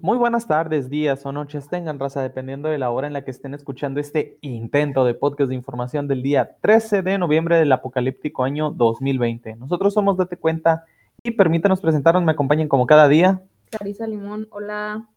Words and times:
Muy 0.00 0.16
buenas 0.16 0.46
tardes, 0.46 0.88
días 0.88 1.26
o 1.26 1.32
noches 1.32 1.68
tengan, 1.68 1.98
raza, 1.98 2.22
dependiendo 2.22 2.68
de 2.68 2.78
la 2.78 2.90
hora 2.90 3.08
en 3.08 3.12
la 3.12 3.24
que 3.24 3.32
estén 3.32 3.52
escuchando 3.52 3.98
este 3.98 4.38
intento 4.42 5.04
de 5.04 5.14
podcast 5.14 5.48
de 5.48 5.56
información 5.56 6.06
del 6.06 6.22
día 6.22 6.56
13 6.60 7.02
de 7.02 7.18
noviembre 7.18 7.58
del 7.58 7.72
apocalíptico 7.72 8.44
año 8.44 8.70
2020. 8.70 9.56
Nosotros 9.56 9.94
somos 9.94 10.16
Date 10.16 10.36
Cuenta 10.36 10.84
y 11.24 11.32
permítanos 11.32 11.80
presentarnos, 11.80 12.22
me 12.22 12.30
acompañen 12.30 12.68
como 12.68 12.86
cada 12.86 13.08
día. 13.08 13.42
Clarisa 13.70 14.06
Limón, 14.06 14.46
hola. 14.50 15.08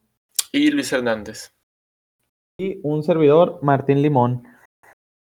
Y 0.50 0.72
Luis 0.72 0.92
Hernández. 0.92 1.52
Y 2.58 2.80
un 2.82 3.04
servidor, 3.04 3.60
Martín 3.62 4.02
Limón. 4.02 4.42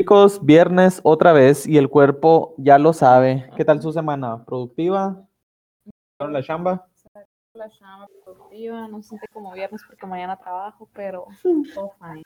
Chicos, 0.02 0.46
viernes 0.46 1.02
otra 1.04 1.34
vez 1.34 1.68
y 1.68 1.78
el 1.78 1.89
cuerpo 1.89 2.55
ya 2.57 2.78
lo 2.78 2.94
sabe. 2.94 3.50
¿Qué 3.57 3.66
tal 3.66 3.82
su 3.82 3.91
semana? 3.91 4.46
¿Productiva? 4.46 5.28
¿La 6.20 6.41
chamba? 6.44 6.89
La 7.54 7.70
chamba 7.70 8.08
productiva, 8.24 8.88
no 8.88 9.02
siente 9.02 9.28
como 9.34 9.52
viernes 9.54 9.82
porque 9.88 10.06
mañana 10.06 10.38
trabajo, 10.38 10.88
pero 10.94 11.26
todo 11.74 11.94
fine. 12.00 12.21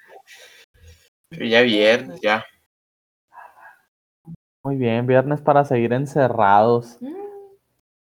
Pero 1.29 1.45
ya 1.45 1.61
viernes, 1.61 2.19
ya. 2.21 2.43
Muy 4.63 4.75
bien, 4.75 5.07
viernes 5.07 5.41
para 5.41 5.63
seguir 5.63 5.93
encerrados. 5.93 6.97
Mm, 6.99 7.13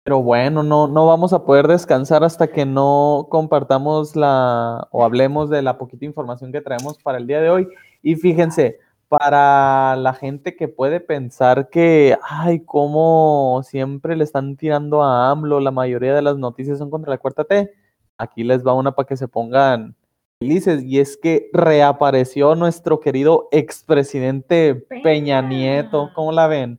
Pero 0.02 0.22
bueno, 0.22 0.62
no, 0.62 0.88
no 0.88 1.06
vamos 1.06 1.32
a 1.34 1.44
poder 1.44 1.68
descansar 1.68 2.24
hasta 2.24 2.48
que 2.48 2.64
no 2.64 3.26
compartamos 3.30 4.16
la 4.16 4.88
o 4.90 5.04
hablemos 5.04 5.50
de 5.50 5.60
la 5.62 5.76
poquita 5.76 6.06
información 6.06 6.52
que 6.52 6.62
traemos 6.62 6.98
para 7.02 7.18
el 7.18 7.26
día 7.26 7.42
de 7.42 7.50
hoy. 7.50 7.68
Y 8.02 8.16
fíjense, 8.16 8.78
para 9.10 9.96
la 9.96 10.14
gente 10.14 10.54
que 10.54 10.68
puede 10.68 11.00
pensar 11.00 11.68
que, 11.68 12.16
ay, 12.22 12.60
cómo 12.64 13.60
siempre 13.64 14.14
le 14.14 14.22
están 14.22 14.56
tirando 14.56 15.02
a 15.02 15.32
AMLO, 15.32 15.58
la 15.58 15.72
mayoría 15.72 16.14
de 16.14 16.22
las 16.22 16.38
noticias 16.38 16.78
son 16.78 16.90
contra 16.90 17.10
la 17.10 17.18
cuarta 17.18 17.42
T, 17.42 17.74
aquí 18.16 18.44
les 18.44 18.64
va 18.64 18.72
una 18.72 18.92
para 18.92 19.08
que 19.08 19.16
se 19.16 19.26
pongan 19.26 19.96
felices. 20.38 20.84
Y 20.84 21.00
es 21.00 21.16
que 21.16 21.50
reapareció 21.52 22.54
nuestro 22.54 23.00
querido 23.00 23.48
expresidente 23.50 24.76
Peña 24.76 25.02
Peña. 25.02 25.42
Nieto. 25.42 26.12
¿Cómo 26.14 26.30
la 26.30 26.46
ven? 26.46 26.78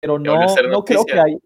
Pero 0.00 0.16
no, 0.20 0.38
no 0.70 0.84
creo 0.84 1.04
que 1.04 1.18
haya. 1.18 1.38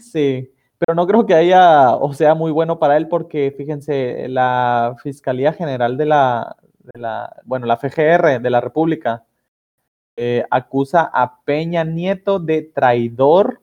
Sí, 0.00 0.52
pero 0.78 0.96
no 0.96 1.06
creo 1.06 1.24
que 1.24 1.34
haya, 1.34 1.94
o 1.94 2.12
sea, 2.12 2.34
muy 2.34 2.50
bueno 2.50 2.80
para 2.80 2.96
él, 2.96 3.06
porque 3.06 3.54
fíjense, 3.56 4.26
la 4.26 4.96
Fiscalía 5.00 5.52
General 5.52 5.96
de 5.96 6.06
la, 6.06 6.56
de 6.92 7.00
la 7.00 7.42
bueno, 7.44 7.66
la 7.66 7.76
FGR 7.76 8.40
de 8.40 8.50
la 8.50 8.60
República 8.60 9.24
eh, 10.16 10.44
acusa 10.50 11.10
a 11.12 11.40
Peña 11.44 11.84
Nieto 11.84 12.38
de 12.38 12.62
traidor 12.62 13.60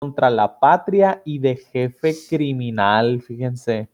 contra 0.00 0.30
la 0.30 0.58
patria 0.58 1.22
y 1.24 1.38
de 1.38 1.56
jefe 1.56 2.14
criminal, 2.28 3.22
fíjense. 3.22 3.88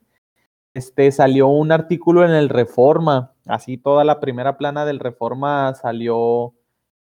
Este 0.74 1.10
salió 1.12 1.48
un 1.48 1.72
artículo 1.72 2.24
en 2.24 2.30
el 2.30 2.48
Reforma, 2.48 3.34
así 3.46 3.76
toda 3.76 4.04
la 4.04 4.20
primera 4.20 4.56
plana 4.56 4.86
del 4.86 5.00
Reforma 5.00 5.74
salió 5.74 6.54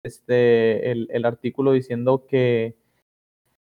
este 0.04 0.92
el, 0.92 1.08
el 1.12 1.26
artículo 1.26 1.74
diciendo 1.74 2.26
que, 2.28 2.78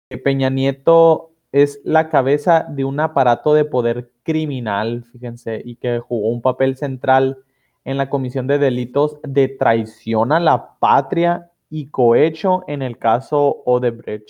que 0.10 0.18
Peña 0.18 0.50
Nieto 0.50 1.32
es 1.52 1.82
la 1.84 2.10
cabeza 2.10 2.66
de 2.70 2.86
un 2.86 3.00
aparato 3.00 3.54
de 3.54 3.66
poder 3.66 4.12
criminal, 4.24 5.06
fíjense, 5.12 5.62
y 5.64 5.76
que 5.76 6.00
jugó 6.00 6.30
un 6.30 6.42
papel 6.42 6.78
central 6.78 7.44
en 7.84 7.98
la 7.98 8.10
comisión 8.10 8.48
de 8.48 8.60
delitos 8.60 9.18
de 9.24 9.48
traición 9.48 10.32
a 10.32 10.40
la 10.40 10.78
patria 10.80 11.50
y 11.70 11.88
cohecho 11.90 12.64
en 12.68 12.82
el 12.82 12.98
caso 12.98 13.64
Odebrecht. 13.66 14.30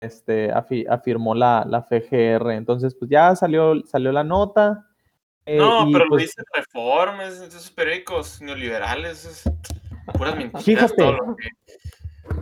Este, 0.00 0.52
afi- 0.52 0.86
afirmó 0.88 1.34
la, 1.34 1.64
la 1.68 1.82
FGR. 1.82 2.50
Entonces, 2.54 2.94
pues 2.94 3.10
ya 3.10 3.34
salió, 3.36 3.80
salió 3.86 4.10
la 4.12 4.24
nota. 4.24 4.84
eh, 5.46 5.56
No, 5.58 5.86
pero 5.92 6.04
lo 6.06 6.10
pues, 6.10 6.22
dicen 6.24 6.44
reformas, 6.52 7.40
esos 7.40 7.70
periódicos 7.70 8.42
neoliberales, 8.42 9.24
es 9.24 9.42
puras 10.18 10.36
mentiras. 10.36 10.64
Fíjate. 10.64 10.94
todo 10.96 11.12
lo 11.12 11.36
que- 11.36 11.48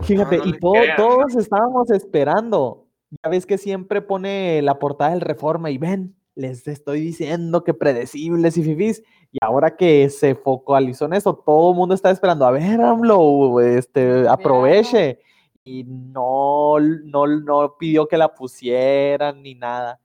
Fíjate, 0.02 0.38
No, 0.38 0.44
no 0.44 0.48
y 0.48 0.52
le 0.52 0.58
todo- 0.58 0.72
crean, 0.72 0.96
¿no? 0.98 1.06
todos 1.08 1.36
estábamos 1.36 1.90
esperando. 1.90 2.86
Ya 3.22 3.30
ves 3.30 3.44
que 3.44 3.58
siempre 3.58 4.00
pone 4.00 4.62
la 4.62 4.78
portada 4.78 5.10
del 5.10 5.20
Reforma 5.20 5.70
y 5.70 5.78
ven, 5.78 6.14
les 6.40 6.66
estoy 6.66 7.00
diciendo 7.00 7.62
que 7.62 7.74
predecibles 7.74 8.56
y 8.56 8.62
fifís. 8.62 9.02
Y 9.30 9.38
ahora 9.42 9.76
que 9.76 10.08
se 10.08 10.34
focalizó 10.34 11.04
en 11.04 11.12
eso, 11.12 11.34
todo 11.34 11.70
el 11.70 11.76
mundo 11.76 11.94
está 11.94 12.10
esperando. 12.10 12.46
A 12.46 12.50
ver, 12.50 12.80
AMLO, 12.80 13.60
este, 13.60 14.26
aproveche. 14.28 15.20
Y 15.62 15.84
no, 15.84 16.80
no, 16.80 17.26
no 17.26 17.76
pidió 17.78 18.08
que 18.08 18.16
la 18.16 18.34
pusieran 18.34 19.42
ni 19.42 19.54
nada. 19.54 20.00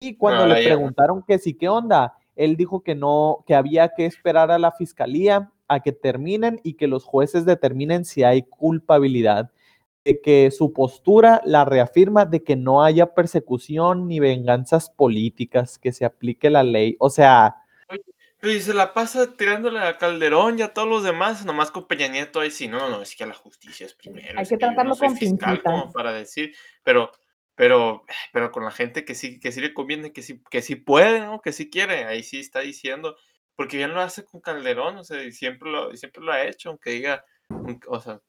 Y 0.00 0.16
cuando 0.16 0.42
Ahora 0.42 0.54
le 0.54 0.62
ya. 0.62 0.68
preguntaron 0.68 1.24
que 1.26 1.38
sí, 1.38 1.54
¿qué 1.54 1.68
onda? 1.68 2.14
Él 2.36 2.56
dijo 2.56 2.82
que 2.82 2.94
no, 2.94 3.42
que 3.46 3.54
había 3.54 3.88
que 3.88 4.06
esperar 4.06 4.50
a 4.50 4.58
la 4.58 4.70
fiscalía 4.70 5.50
a 5.66 5.80
que 5.80 5.92
terminen 5.92 6.60
y 6.62 6.74
que 6.74 6.86
los 6.86 7.04
jueces 7.04 7.44
determinen 7.44 8.04
si 8.04 8.22
hay 8.22 8.42
culpabilidad 8.42 9.50
de 10.04 10.20
que 10.20 10.50
su 10.50 10.72
postura 10.72 11.40
la 11.44 11.64
reafirma 11.64 12.24
de 12.24 12.42
que 12.42 12.56
no 12.56 12.82
haya 12.82 13.14
persecución 13.14 14.08
ni 14.08 14.20
venganzas 14.20 14.90
políticas, 14.90 15.78
que 15.78 15.92
se 15.92 16.04
aplique 16.04 16.50
la 16.50 16.62
ley. 16.62 16.96
O 16.98 17.10
sea, 17.10 17.56
Y 18.40 18.60
se 18.60 18.72
la 18.72 18.94
pasa 18.94 19.36
tirándole 19.36 19.80
a 19.80 19.98
Calderón 19.98 20.58
y 20.58 20.62
a 20.62 20.72
todos 20.72 20.88
los 20.88 21.02
demás, 21.02 21.44
nomás 21.44 21.72
con 21.72 21.88
Peña 21.88 22.06
Nieto 22.06 22.38
ahí 22.38 22.52
sí, 22.52 22.68
no, 22.68 22.78
no, 22.78 22.88
no, 22.88 23.02
es 23.02 23.16
que 23.16 23.26
la 23.26 23.34
justicia 23.34 23.84
es 23.84 23.94
primero. 23.94 24.38
Hay 24.38 24.44
es 24.44 24.48
que 24.48 24.54
no 24.54 24.60
tratarlo 24.60 24.94
soy 24.94 25.08
con 25.08 25.16
fiscal 25.16 25.62
como 25.62 25.92
para 25.92 26.12
decir, 26.12 26.54
pero, 26.84 27.10
pero, 27.56 28.04
pero 28.32 28.52
con 28.52 28.64
la 28.64 28.70
gente 28.70 29.04
que 29.04 29.16
sí, 29.16 29.40
que 29.40 29.50
sí 29.50 29.60
le 29.60 29.74
conviene, 29.74 30.12
que 30.12 30.22
sí, 30.22 30.40
que 30.50 30.62
sí 30.62 30.76
puede, 30.76 31.20
¿no? 31.20 31.40
Que 31.40 31.52
sí 31.52 31.68
quiere, 31.68 32.04
ahí 32.04 32.22
sí 32.22 32.38
está 32.38 32.60
diciendo, 32.60 33.16
porque 33.56 33.76
bien 33.76 33.92
lo 33.92 34.00
hace 34.00 34.24
con 34.24 34.40
Calderón, 34.40 34.98
o 34.98 35.04
sea, 35.04 35.20
y 35.24 35.32
siempre 35.32 35.68
lo, 35.68 35.92
y 35.92 35.96
siempre 35.96 36.22
lo 36.22 36.30
ha 36.30 36.44
hecho, 36.44 36.68
aunque 36.68 36.90
diga, 36.90 37.24
o 37.88 37.98
sea, 37.98 38.20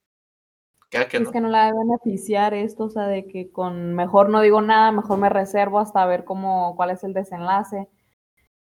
que 0.90 1.18
Es 1.18 1.24
no. 1.24 1.32
que 1.32 1.42
no 1.42 1.48
la 1.50 1.66
debe 1.66 1.78
beneficiar 1.80 2.54
esto, 2.54 2.86
o 2.86 2.90
sea, 2.90 3.08
de 3.08 3.28
que 3.28 3.52
con 3.52 3.94
mejor 3.94 4.30
no 4.30 4.42
digo 4.42 4.62
nada, 4.62 4.92
mejor 4.92 5.20
me 5.20 5.30
reservo 5.30 5.80
hasta 5.80 6.06
ver 6.06 6.24
cómo, 6.26 6.76
cuál 6.76 6.90
es 6.92 7.04
el 7.04 7.14
desenlace. 7.14 7.88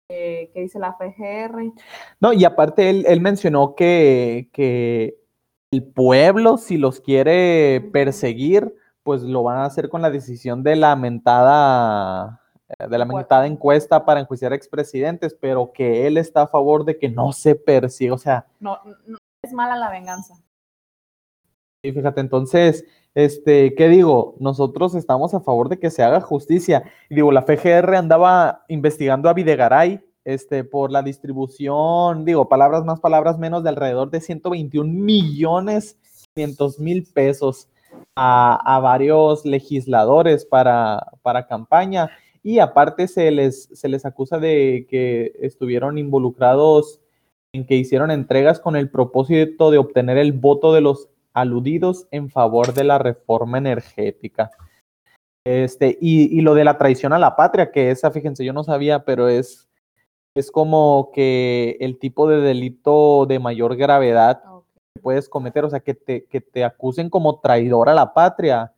Eh, 0.09 0.51
¿Qué 0.53 0.61
dice 0.61 0.79
la 0.79 0.93
FGR? 0.95 1.73
no, 2.21 2.33
y 2.33 2.45
aparte 2.45 2.91
él, 2.91 3.05
él 3.09 3.21
mencionó 3.21 3.75
que, 3.75 4.51
que 4.53 5.17
el 5.71 5.85
pueblo, 5.85 6.59
si 6.59 6.77
los 6.77 7.01
quiere 7.01 7.81
perseguir, 7.93 8.75
pues 9.03 9.23
lo 9.23 9.43
van 9.43 9.59
a 9.59 9.65
hacer 9.65 9.89
con 9.89 10.03
la 10.03 10.11
decisión 10.11 10.63
de 10.63 10.77
la 10.77 10.95
mentada, 10.97 12.41
eh, 12.69 12.87
de 12.89 12.99
la 12.99 13.05
Encuesta. 13.05 13.17
mentada 13.17 13.47
encuesta 13.47 14.05
para 14.05 14.21
enjuiciar 14.21 14.53
expresidentes, 14.53 15.35
pero 15.35 15.73
que 15.73 16.07
él 16.07 16.19
está 16.19 16.43
a 16.43 16.47
favor 16.47 16.85
de 16.85 16.99
que 16.99 17.09
no 17.09 17.33
se 17.33 17.55
persiga, 17.55 18.15
o 18.15 18.19
sea, 18.19 18.47
No, 18.61 18.79
no 19.07 19.19
es 19.43 19.53
mala 19.53 19.77
la 19.77 19.91
venganza. 19.91 20.35
Y 21.85 21.91
fíjate, 21.91 22.21
entonces, 22.21 22.85
este, 23.13 23.75
¿qué 23.75 23.89
digo? 23.89 24.37
Nosotros 24.39 24.95
estamos 24.95 25.35
a 25.35 25.41
favor 25.41 25.69
de 25.69 25.81
que 25.81 25.91
se 25.91 26.05
haga 26.05 26.21
justicia. 26.21 26.85
Y 27.11 27.17
digo, 27.17 27.33
la 27.33 27.43
FGR 27.43 27.97
andaba 27.97 28.65
investigando 28.69 29.29
a 29.29 29.35
Videgaray, 29.35 30.01
este, 30.25 30.63
por 30.63 30.93
la 30.93 31.03
distribución, 31.03 32.25
digo, 32.25 32.49
palabras 32.49 32.85
más, 32.85 33.01
palabras 33.01 33.37
menos, 33.37 33.65
de 33.65 33.71
alrededor 33.71 34.11
de 34.11 34.21
121 34.21 34.93
millones 34.93 35.99
500 36.37 36.79
mil 36.79 37.05
pesos 37.13 37.69
a, 38.15 38.77
a 38.77 38.79
varios 38.79 39.45
legisladores 39.45 40.45
para, 40.45 41.05
para 41.23 41.49
campaña. 41.49 42.11
Y 42.45 42.61
aparte 42.61 43.09
se 43.09 43.31
les, 43.33 43.65
se 43.73 43.89
les 43.89 44.07
acusa 44.07 44.39
de 44.39 44.87
que 44.89 45.33
estuvieron 45.41 45.99
involucrados 45.99 47.01
en 47.53 47.67
que 47.67 47.75
hicieron 47.75 48.11
entregas 48.11 48.61
con 48.61 48.77
el 48.77 48.89
propósito 48.89 49.71
de 49.71 49.79
obtener 49.79 50.17
el 50.17 50.33
voto 50.33 50.73
de 50.73 50.81
los 50.81 51.09
aludidos 51.35 52.07
en 52.11 52.31
favor 52.31 52.75
de 52.75 52.85
la 52.85 52.99
reforma 52.99 53.59
energética. 53.59 54.51
Este, 55.45 55.99
y, 56.01 56.39
y 56.39 56.41
lo 56.41 56.55
de 56.55 56.65
la 56.65 56.79
traición 56.79 57.13
a 57.13 57.19
la 57.19 57.35
patria, 57.35 57.73
que 57.73 57.91
esa, 57.91 58.11
fíjense, 58.11 58.45
yo 58.45 58.53
no 58.53 58.63
sabía, 58.63 59.05
pero 59.05 59.29
es, 59.29 59.69
es 60.37 60.51
como 60.51 61.11
que 61.13 61.77
el 61.81 61.99
tipo 61.99 62.29
de 62.29 62.41
delito 62.41 63.27
de 63.27 63.39
mayor 63.39 63.77
gravedad 63.77 64.43
Ok. 64.47 64.65
que 64.95 65.01
puedes 65.03 65.29
cometer, 65.29 65.65
o 65.65 65.71
sea, 65.71 65.81
que 65.81 65.95
te, 65.95 66.25
que 66.27 66.41
te 66.41 66.65
acusen 66.65 67.11
como 67.11 67.41
traidor 67.41 67.89
a 67.89 67.95
la 67.95 68.15
patria. 68.15 68.73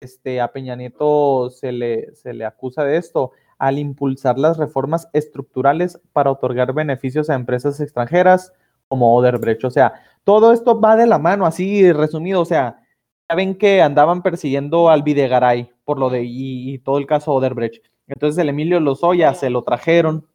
Este, 0.00 0.40
a 0.40 0.52
Peña 0.52 0.74
Nieto 0.74 1.50
se 1.50 1.70
le, 1.70 2.14
se 2.14 2.34
le 2.34 2.44
acusa 2.44 2.84
de 2.84 2.96
esto 2.96 3.30
al 3.58 3.78
impulsar 3.78 4.38
las 4.38 4.58
reformas 4.58 5.08
estructurales 5.12 6.00
para 6.12 6.32
otorgar 6.32 6.72
beneficios 6.72 7.30
a 7.30 7.34
empresas 7.34 7.78
extranjeras 7.78 8.52
como 8.88 9.14
Odebrecht. 9.14 9.64
O 9.64 9.70
sea, 9.70 9.94
todo 10.24 10.52
esto 10.52 10.80
va 10.80 10.96
de 10.96 11.06
la 11.06 11.18
mano, 11.18 11.46
así 11.46 11.92
resumido. 11.92 12.40
O 12.40 12.44
sea, 12.44 12.80
ya 13.28 13.34
ven 13.36 13.54
que 13.56 13.82
andaban 13.82 14.22
persiguiendo 14.22 14.88
al 14.90 15.02
Videgaray 15.02 15.70
por 15.84 15.98
lo 15.98 16.10
de 16.10 16.24
y, 16.24 16.74
y 16.74 16.78
todo 16.78 16.98
el 16.98 17.06
caso 17.06 17.32
Odebrecht. 17.32 17.84
Entonces 18.06 18.38
el 18.38 18.48
Emilio 18.48 18.80
Lozoya 18.80 19.34
se 19.34 19.50
lo 19.50 19.62
trajeron 19.62 20.26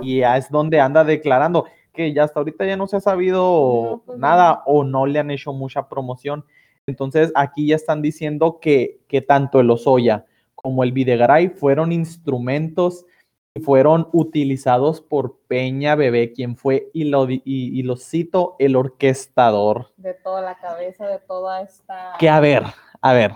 y 0.00 0.18
ya 0.18 0.36
es 0.36 0.50
donde 0.50 0.80
anda 0.80 1.04
declarando 1.04 1.66
que 1.92 2.12
ya 2.12 2.24
hasta 2.24 2.40
ahorita 2.40 2.66
ya 2.66 2.76
no 2.76 2.86
se 2.86 2.96
ha 2.96 3.00
sabido 3.00 3.40
No, 3.40 4.02
pues, 4.04 4.18
nada 4.18 4.62
o 4.66 4.84
no 4.84 5.06
le 5.06 5.18
han 5.18 5.30
hecho 5.30 5.52
mucha 5.52 5.88
promoción. 5.88 6.44
Entonces 6.86 7.32
aquí 7.34 7.68
ya 7.68 7.76
están 7.76 8.02
diciendo 8.02 8.58
que, 8.60 9.00
que 9.08 9.22
tanto 9.22 9.60
el 9.60 9.66
Lozoya 9.66 10.26
como 10.54 10.84
el 10.84 10.92
Videgaray 10.92 11.48
fueron 11.48 11.92
instrumentos 11.92 13.04
fueron 13.60 14.08
utilizados 14.12 15.00
por 15.00 15.38
Peña 15.48 15.94
Bebé, 15.94 16.32
quien 16.32 16.56
fue, 16.56 16.90
y 16.92 17.04
lo, 17.04 17.28
y, 17.30 17.42
y 17.44 17.82
lo 17.82 17.96
cito, 17.96 18.56
el 18.58 18.76
orquestador. 18.76 19.92
De 19.96 20.14
toda 20.14 20.42
la 20.42 20.58
cabeza, 20.58 21.06
de 21.06 21.18
toda 21.18 21.62
esta... 21.62 22.14
Que 22.18 22.28
a 22.28 22.40
ver, 22.40 22.64
a 23.00 23.12
ver. 23.12 23.32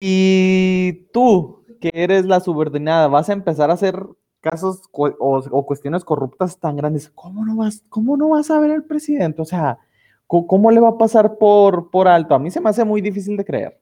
Y 0.00 1.08
tú, 1.12 1.64
que 1.80 1.90
eres 1.94 2.26
la 2.26 2.40
subordinada, 2.40 3.08
vas 3.08 3.28
a 3.28 3.32
empezar 3.32 3.70
a 3.70 3.74
hacer 3.74 4.06
casos 4.44 4.82
o, 4.92 5.08
o, 5.18 5.66
cuestiones 5.66 6.04
corruptas 6.04 6.58
tan 6.60 6.76
grandes. 6.76 7.08
¿Cómo 7.08 7.44
no 7.44 7.56
vas, 7.56 7.82
cómo 7.88 8.16
no 8.16 8.28
vas 8.28 8.50
a 8.50 8.60
ver 8.60 8.72
al 8.72 8.84
presidente? 8.84 9.40
O 9.40 9.46
sea, 9.46 9.78
¿cómo, 10.26 10.46
¿cómo, 10.46 10.70
le 10.70 10.80
va 10.80 10.90
a 10.90 10.98
pasar 10.98 11.38
por, 11.38 11.90
por 11.90 12.06
alto? 12.06 12.34
A 12.34 12.38
mí 12.38 12.50
se 12.50 12.60
me 12.60 12.68
hace 12.68 12.84
muy 12.84 13.00
difícil 13.00 13.36
de 13.36 13.44
creer. 13.44 13.80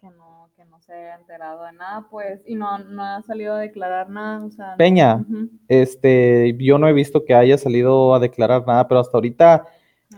Que 0.00 0.10
no, 0.10 0.50
que 0.56 0.64
no 0.64 0.80
se 0.80 0.92
haya 0.92 1.18
enterado 1.34 1.64
de 1.64 1.72
nada, 1.72 2.06
pues, 2.10 2.42
y 2.46 2.54
no, 2.54 2.78
no 2.78 3.02
ha 3.02 3.22
salido 3.22 3.54
a 3.54 3.58
declarar 3.58 4.08
nada. 4.08 4.44
O 4.44 4.50
sea, 4.50 4.76
Peña, 4.76 5.24
no. 5.28 5.48
Este, 5.68 6.56
yo 6.58 6.78
no 6.78 6.88
he 6.88 6.92
visto 6.92 7.24
que 7.24 7.34
haya 7.34 7.58
salido 7.58 8.14
a 8.14 8.20
declarar 8.20 8.64
nada, 8.66 8.86
pero 8.86 9.00
hasta 9.00 9.16
ahorita 9.16 9.66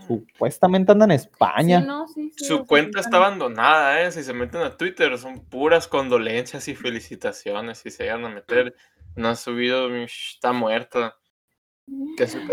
supuestamente 0.07 0.91
anda 0.91 1.05
en 1.05 1.11
España. 1.11 1.81
Sí, 1.81 1.87
no, 1.87 2.07
sí, 2.07 2.31
sí, 2.35 2.45
o 2.53 2.57
Su 2.57 2.65
cuenta 2.65 2.99
está 2.99 3.17
abandonada, 3.17 4.01
¿eh? 4.03 4.11
Si 4.11 4.23
se 4.23 4.33
meten 4.33 4.61
a 4.61 4.77
Twitter 4.77 5.17
son 5.17 5.39
puras 5.39 5.87
condolencias 5.87 6.67
y 6.67 6.75
felicitaciones. 6.75 7.79
Si 7.79 7.89
se 7.89 8.03
llegan 8.03 8.25
a 8.25 8.29
meter, 8.29 8.75
no 9.15 9.29
ha 9.29 9.35
subido, 9.35 9.93
está 9.95 10.53
muerta. 10.53 11.15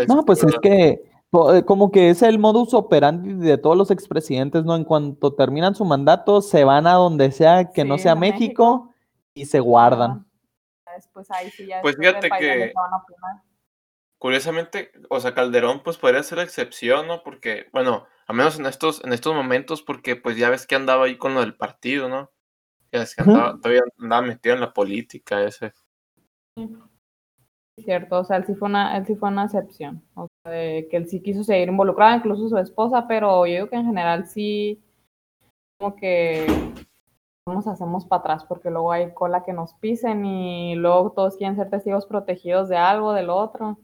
No, 0.07 0.23
pues 0.25 0.43
es 0.43 0.55
que 0.61 1.01
como 1.31 1.91
que 1.91 2.09
es 2.09 2.21
el 2.21 2.39
modus 2.39 2.73
operandi 2.73 3.33
de 3.33 3.57
todos 3.57 3.75
los 3.75 3.91
expresidentes, 3.91 4.63
¿no? 4.63 4.75
En 4.75 4.85
cuanto 4.85 5.33
terminan 5.33 5.75
su 5.75 5.83
mandato, 5.83 6.41
se 6.41 6.63
van 6.63 6.87
a 6.87 6.93
donde 6.93 7.31
sea 7.31 7.71
que 7.71 7.83
no 7.83 7.97
sea 7.97 8.13
a 8.13 8.15
México, 8.15 8.93
y 9.33 9.45
se 9.45 9.59
guardan. 9.59 10.25
Después 10.95 11.29
ahí 11.31 11.51
sí, 11.51 11.67
ya 11.67 11.81
Pues 11.81 11.97
fíjate 11.97 12.29
que- 12.39 12.73
a. 12.75 13.43
Curiosamente, 14.17 14.91
o 15.09 15.19
sea, 15.19 15.33
Calderón 15.35 15.83
pues 15.83 15.97
podría 15.97 16.23
ser 16.23 16.37
la 16.37 16.45
excepción, 16.45 17.05
¿no? 17.05 17.21
Porque, 17.21 17.67
bueno, 17.73 18.05
al 18.27 18.35
menos 18.37 18.57
en 18.57 18.65
estos, 18.65 19.03
en 19.03 19.11
estos 19.11 19.35
momentos, 19.35 19.81
porque 19.81 20.15
pues 20.15 20.37
ya 20.37 20.49
ves 20.49 20.65
que 20.65 20.75
andaba 20.75 21.05
ahí 21.05 21.17
con 21.17 21.33
lo 21.33 21.41
del 21.41 21.55
partido, 21.57 22.07
¿no? 22.07 22.31
Ya 22.93 22.99
ves 22.99 23.13
que 23.13 23.23
andaba, 23.23 23.57
todavía 23.59 23.81
andaba 23.99 24.21
metido 24.21 24.55
en 24.55 24.61
la 24.61 24.73
política 24.73 25.43
ese. 25.43 25.73
Cierto, 27.77 28.19
o 28.19 28.23
sea, 28.23 28.37
él 28.37 28.45
sí 28.45 28.55
fue 28.55 28.69
una, 28.69 28.95
él 28.97 29.05
sí 29.05 29.15
fue 29.15 29.27
una 29.29 29.43
excepción, 29.43 30.01
o 30.15 30.27
que 30.45 30.89
él 30.91 31.07
sí 31.07 31.21
quiso 31.21 31.43
seguir 31.43 31.69
involucrado, 31.69 32.17
incluso 32.17 32.47
su 32.47 32.57
esposa, 32.57 33.07
pero 33.07 33.45
yo 33.45 33.53
digo 33.53 33.69
que 33.69 33.75
en 33.77 33.85
general 33.85 34.27
sí, 34.27 34.81
como 35.79 35.95
que 35.95 36.45
nos 37.47 37.67
hacemos 37.67 38.05
para 38.05 38.21
atrás, 38.21 38.45
porque 38.45 38.69
luego 38.69 38.91
hay 38.91 39.11
cola 39.13 39.43
que 39.43 39.53
nos 39.53 39.73
pisen 39.75 40.25
y 40.25 40.75
luego 40.75 41.11
todos 41.11 41.37
quieren 41.37 41.55
ser 41.55 41.69
testigos 41.69 42.05
protegidos 42.05 42.69
de 42.69 42.77
algo, 42.77 43.13
del 43.13 43.29
otro. 43.29 43.77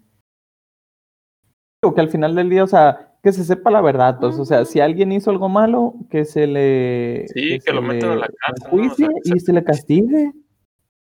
Digo 1.83 1.95
que 1.95 2.01
al 2.01 2.09
final 2.09 2.35
del 2.35 2.49
día, 2.49 2.63
o 2.63 2.67
sea, 2.67 3.15
que 3.23 3.31
se 3.31 3.43
sepa 3.43 3.71
la 3.71 3.81
verdad, 3.81 4.17
pues, 4.19 4.37
o 4.37 4.45
sea, 4.45 4.65
si 4.65 4.79
alguien 4.79 5.11
hizo 5.11 5.31
algo 5.31 5.49
malo, 5.49 5.95
que 6.09 6.25
se 6.25 6.45
le... 6.47 7.27
Sí, 7.29 7.59
que 7.59 7.73
lo 7.73 7.81
metan 7.81 8.11
a 8.11 8.15
la 8.15 8.27
cárcel, 8.27 8.69
¿no? 8.71 8.91
O 8.91 8.95
sea, 8.95 9.07
enjuicie 9.07 9.07
que 9.23 9.29
se- 9.29 9.37
y 9.37 9.39
se 9.39 9.53
le 9.53 9.63
castigue. 9.63 10.31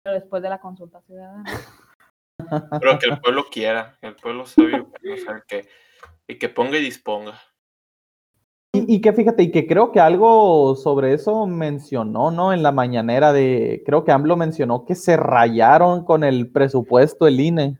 Pero 0.02 0.14
después 0.14 0.42
de 0.42 0.48
la 0.50 0.58
consulta 0.58 1.00
ciudadana. 1.02 1.44
Pero 2.80 2.98
que 2.98 3.06
el 3.06 3.20
pueblo 3.20 3.46
quiera, 3.50 3.96
que 4.00 4.08
el 4.08 4.16
pueblo 4.16 4.46
sabio, 4.46 4.90
o 4.92 5.16
sea, 5.16 5.42
que, 5.46 5.68
y 6.26 6.36
que 6.38 6.48
ponga 6.48 6.78
y 6.78 6.82
disponga. 6.82 7.40
Y, 8.72 8.96
y 8.96 9.00
que 9.00 9.12
fíjate, 9.12 9.42
y 9.44 9.50
que 9.50 9.66
creo 9.66 9.92
que 9.92 10.00
algo 10.00 10.76
sobre 10.76 11.14
eso 11.14 11.46
mencionó, 11.46 12.30
¿no? 12.30 12.52
En 12.52 12.62
la 12.62 12.70
mañanera 12.72 13.32
de, 13.32 13.82
creo 13.86 14.04
que 14.04 14.12
AMLO 14.12 14.36
mencionó 14.36 14.84
que 14.84 14.94
se 14.94 15.16
rayaron 15.16 16.04
con 16.04 16.22
el 16.22 16.50
presupuesto 16.52 17.26
el 17.26 17.40
INE. 17.40 17.78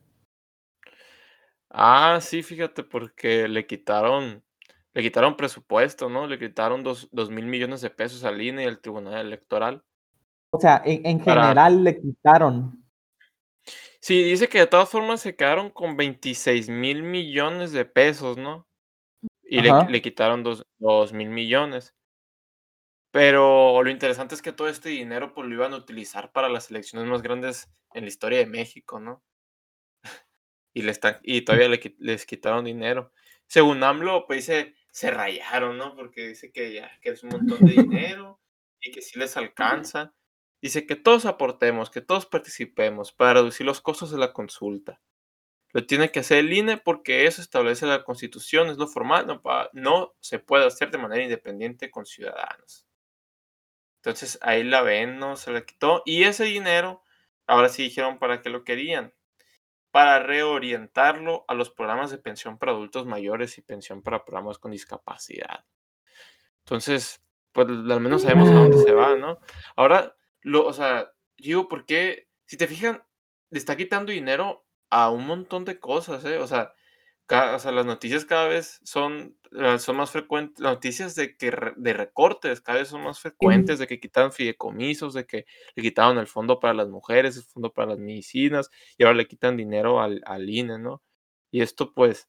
Ah, 1.70 2.18
sí, 2.22 2.42
fíjate, 2.42 2.82
porque 2.82 3.46
le 3.48 3.66
quitaron, 3.66 4.42
le 4.94 5.02
quitaron 5.02 5.36
presupuesto, 5.36 6.08
¿no? 6.08 6.26
Le 6.26 6.38
quitaron 6.38 6.82
dos, 6.82 7.08
dos 7.12 7.28
mil 7.30 7.44
millones 7.46 7.82
de 7.82 7.90
pesos 7.90 8.24
al 8.24 8.40
INE 8.40 8.64
y 8.64 8.66
al 8.66 8.80
Tribunal 8.80 9.14
Electoral. 9.26 9.82
O 10.50 10.58
sea, 10.58 10.80
en, 10.84 11.04
en 11.04 11.18
Para- 11.22 11.42
general 11.42 11.84
le 11.84 12.00
quitaron. 12.00 12.82
Sí, 14.08 14.22
dice 14.22 14.48
que 14.48 14.60
de 14.60 14.66
todas 14.66 14.88
formas 14.88 15.20
se 15.20 15.36
quedaron 15.36 15.68
con 15.68 15.98
26 15.98 16.70
mil 16.70 17.02
millones 17.02 17.72
de 17.72 17.84
pesos, 17.84 18.38
¿no? 18.38 18.66
Y 19.42 19.60
le, 19.60 19.70
le 19.86 20.00
quitaron 20.00 20.42
dos, 20.42 20.66
dos 20.78 21.12
mil 21.12 21.28
millones. 21.28 21.94
Pero 23.10 23.82
lo 23.82 23.90
interesante 23.90 24.34
es 24.34 24.40
que 24.40 24.52
todo 24.52 24.68
este 24.68 24.88
dinero 24.88 25.34
pues 25.34 25.46
lo 25.46 25.52
iban 25.52 25.74
a 25.74 25.76
utilizar 25.76 26.32
para 26.32 26.48
las 26.48 26.70
elecciones 26.70 27.06
más 27.06 27.20
grandes 27.20 27.70
en 27.92 28.04
la 28.04 28.08
historia 28.08 28.38
de 28.38 28.46
México, 28.46 28.98
¿no? 28.98 29.22
Y, 30.72 30.80
le 30.80 30.90
están, 30.90 31.18
y 31.22 31.42
todavía 31.42 31.68
le 31.68 31.94
les 31.98 32.24
quitaron 32.24 32.64
dinero. 32.64 33.12
Según 33.46 33.84
AMLO, 33.84 34.26
pues 34.26 34.46
dice, 34.46 34.74
se 34.90 35.10
rayaron, 35.10 35.76
¿no? 35.76 35.94
Porque 35.94 36.28
dice 36.28 36.50
que 36.50 36.72
ya 36.72 36.90
que 37.02 37.10
es 37.10 37.22
un 37.22 37.28
montón 37.28 37.58
de 37.58 37.72
dinero 37.82 38.40
y 38.80 38.90
que 38.90 39.02
sí 39.02 39.18
les 39.18 39.36
alcanza. 39.36 40.14
Dice 40.60 40.86
que 40.86 40.96
todos 40.96 41.24
aportemos, 41.24 41.90
que 41.90 42.00
todos 42.00 42.26
participemos 42.26 43.12
para 43.12 43.34
reducir 43.34 43.64
los 43.64 43.80
costos 43.80 44.10
de 44.10 44.18
la 44.18 44.32
consulta. 44.32 45.00
Lo 45.72 45.86
tiene 45.86 46.10
que 46.10 46.20
hacer 46.20 46.38
el 46.38 46.52
INE 46.52 46.78
porque 46.78 47.26
eso 47.26 47.42
establece 47.42 47.86
la 47.86 48.02
Constitución, 48.02 48.68
es 48.68 48.78
lo 48.78 48.88
formal, 48.88 49.26
no, 49.26 49.42
no 49.72 50.14
se 50.20 50.38
puede 50.38 50.66
hacer 50.66 50.90
de 50.90 50.98
manera 50.98 51.22
independiente 51.22 51.90
con 51.90 52.06
ciudadanos. 52.06 52.86
Entonces 53.96 54.38
ahí 54.42 54.64
la 54.64 54.82
ven, 54.82 55.18
¿no? 55.18 55.36
Se 55.36 55.52
le 55.52 55.64
quitó. 55.64 56.02
Y 56.06 56.24
ese 56.24 56.44
dinero, 56.44 57.02
ahora 57.46 57.68
sí 57.68 57.82
dijeron 57.82 58.18
para 58.18 58.40
qué 58.40 58.48
lo 58.48 58.64
querían. 58.64 59.12
Para 59.90 60.20
reorientarlo 60.20 61.44
a 61.48 61.54
los 61.54 61.70
programas 61.70 62.10
de 62.10 62.18
pensión 62.18 62.58
para 62.58 62.72
adultos 62.72 63.06
mayores 63.06 63.58
y 63.58 63.62
pensión 63.62 64.02
para 64.02 64.24
programas 64.24 64.58
con 64.58 64.70
discapacidad. 64.70 65.64
Entonces, 66.60 67.22
pues 67.52 67.68
al 67.68 68.00
menos 68.00 68.22
sabemos 68.22 68.50
a 68.50 68.54
dónde 68.54 68.78
se 68.78 68.92
va, 68.92 69.16
¿no? 69.16 69.38
Ahora, 69.76 70.14
lo, 70.42 70.66
o 70.66 70.72
sea, 70.72 71.12
digo, 71.36 71.68
¿por 71.68 71.86
qué? 71.86 72.28
Si 72.46 72.56
te 72.56 72.66
fijan, 72.66 73.02
le 73.50 73.58
está 73.58 73.76
quitando 73.76 74.12
dinero 74.12 74.66
a 74.90 75.10
un 75.10 75.26
montón 75.26 75.64
de 75.64 75.78
cosas, 75.80 76.24
¿eh? 76.24 76.38
O 76.38 76.46
sea, 76.46 76.72
ca- 77.26 77.56
o 77.56 77.58
sea, 77.58 77.72
las 77.72 77.86
noticias 77.86 78.24
cada 78.24 78.48
vez 78.48 78.80
son, 78.84 79.38
eh, 79.52 79.78
son 79.78 79.96
más 79.96 80.10
frecuentes, 80.10 80.60
las 80.60 80.74
noticias 80.74 81.14
de 81.14 81.36
que 81.36 81.52
de 81.76 81.92
recortes 81.92 82.60
cada 82.60 82.78
vez 82.80 82.88
son 82.88 83.02
más 83.04 83.20
frecuentes, 83.20 83.78
de 83.78 83.86
que 83.86 84.00
quitaron 84.00 84.32
fideicomisos, 84.32 85.14
de 85.14 85.26
que 85.26 85.46
le 85.76 85.82
quitaron 85.82 86.18
el 86.18 86.26
fondo 86.26 86.60
para 86.60 86.74
las 86.74 86.88
mujeres, 86.88 87.36
el 87.36 87.44
fondo 87.44 87.72
para 87.72 87.88
las 87.90 87.98
medicinas, 87.98 88.70
y 88.98 89.04
ahora 89.04 89.16
le 89.16 89.28
quitan 89.28 89.56
dinero 89.56 90.00
al, 90.00 90.22
al 90.26 90.48
INE, 90.50 90.78
¿no? 90.78 91.02
Y 91.50 91.62
esto 91.62 91.92
pues, 91.94 92.28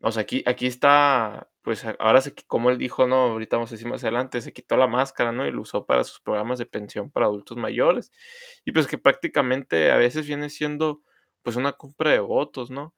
o 0.00 0.12
sea, 0.12 0.22
aquí, 0.22 0.42
aquí 0.46 0.66
está, 0.66 1.48
pues 1.62 1.84
ahora 1.98 2.20
se, 2.20 2.34
como 2.46 2.70
él 2.70 2.78
dijo, 2.78 3.06
no, 3.06 3.16
ahorita 3.32 3.56
vamos 3.56 3.70
a 3.70 3.74
decir 3.74 3.88
más 3.88 4.04
adelante, 4.04 4.40
se 4.40 4.52
quitó 4.52 4.76
la 4.76 4.86
máscara, 4.86 5.32
¿no? 5.32 5.46
Y 5.46 5.52
lo 5.52 5.62
usó 5.62 5.86
para 5.86 6.04
sus 6.04 6.20
programas 6.20 6.58
de 6.58 6.66
pensión 6.66 7.10
para 7.10 7.26
adultos 7.26 7.56
mayores. 7.56 8.12
Y 8.64 8.72
pues 8.72 8.86
que 8.86 8.98
prácticamente 8.98 9.90
a 9.90 9.96
veces 9.96 10.26
viene 10.26 10.50
siendo 10.50 11.02
pues 11.42 11.56
una 11.56 11.72
compra 11.72 12.10
de 12.10 12.18
votos, 12.18 12.70
¿no? 12.70 12.94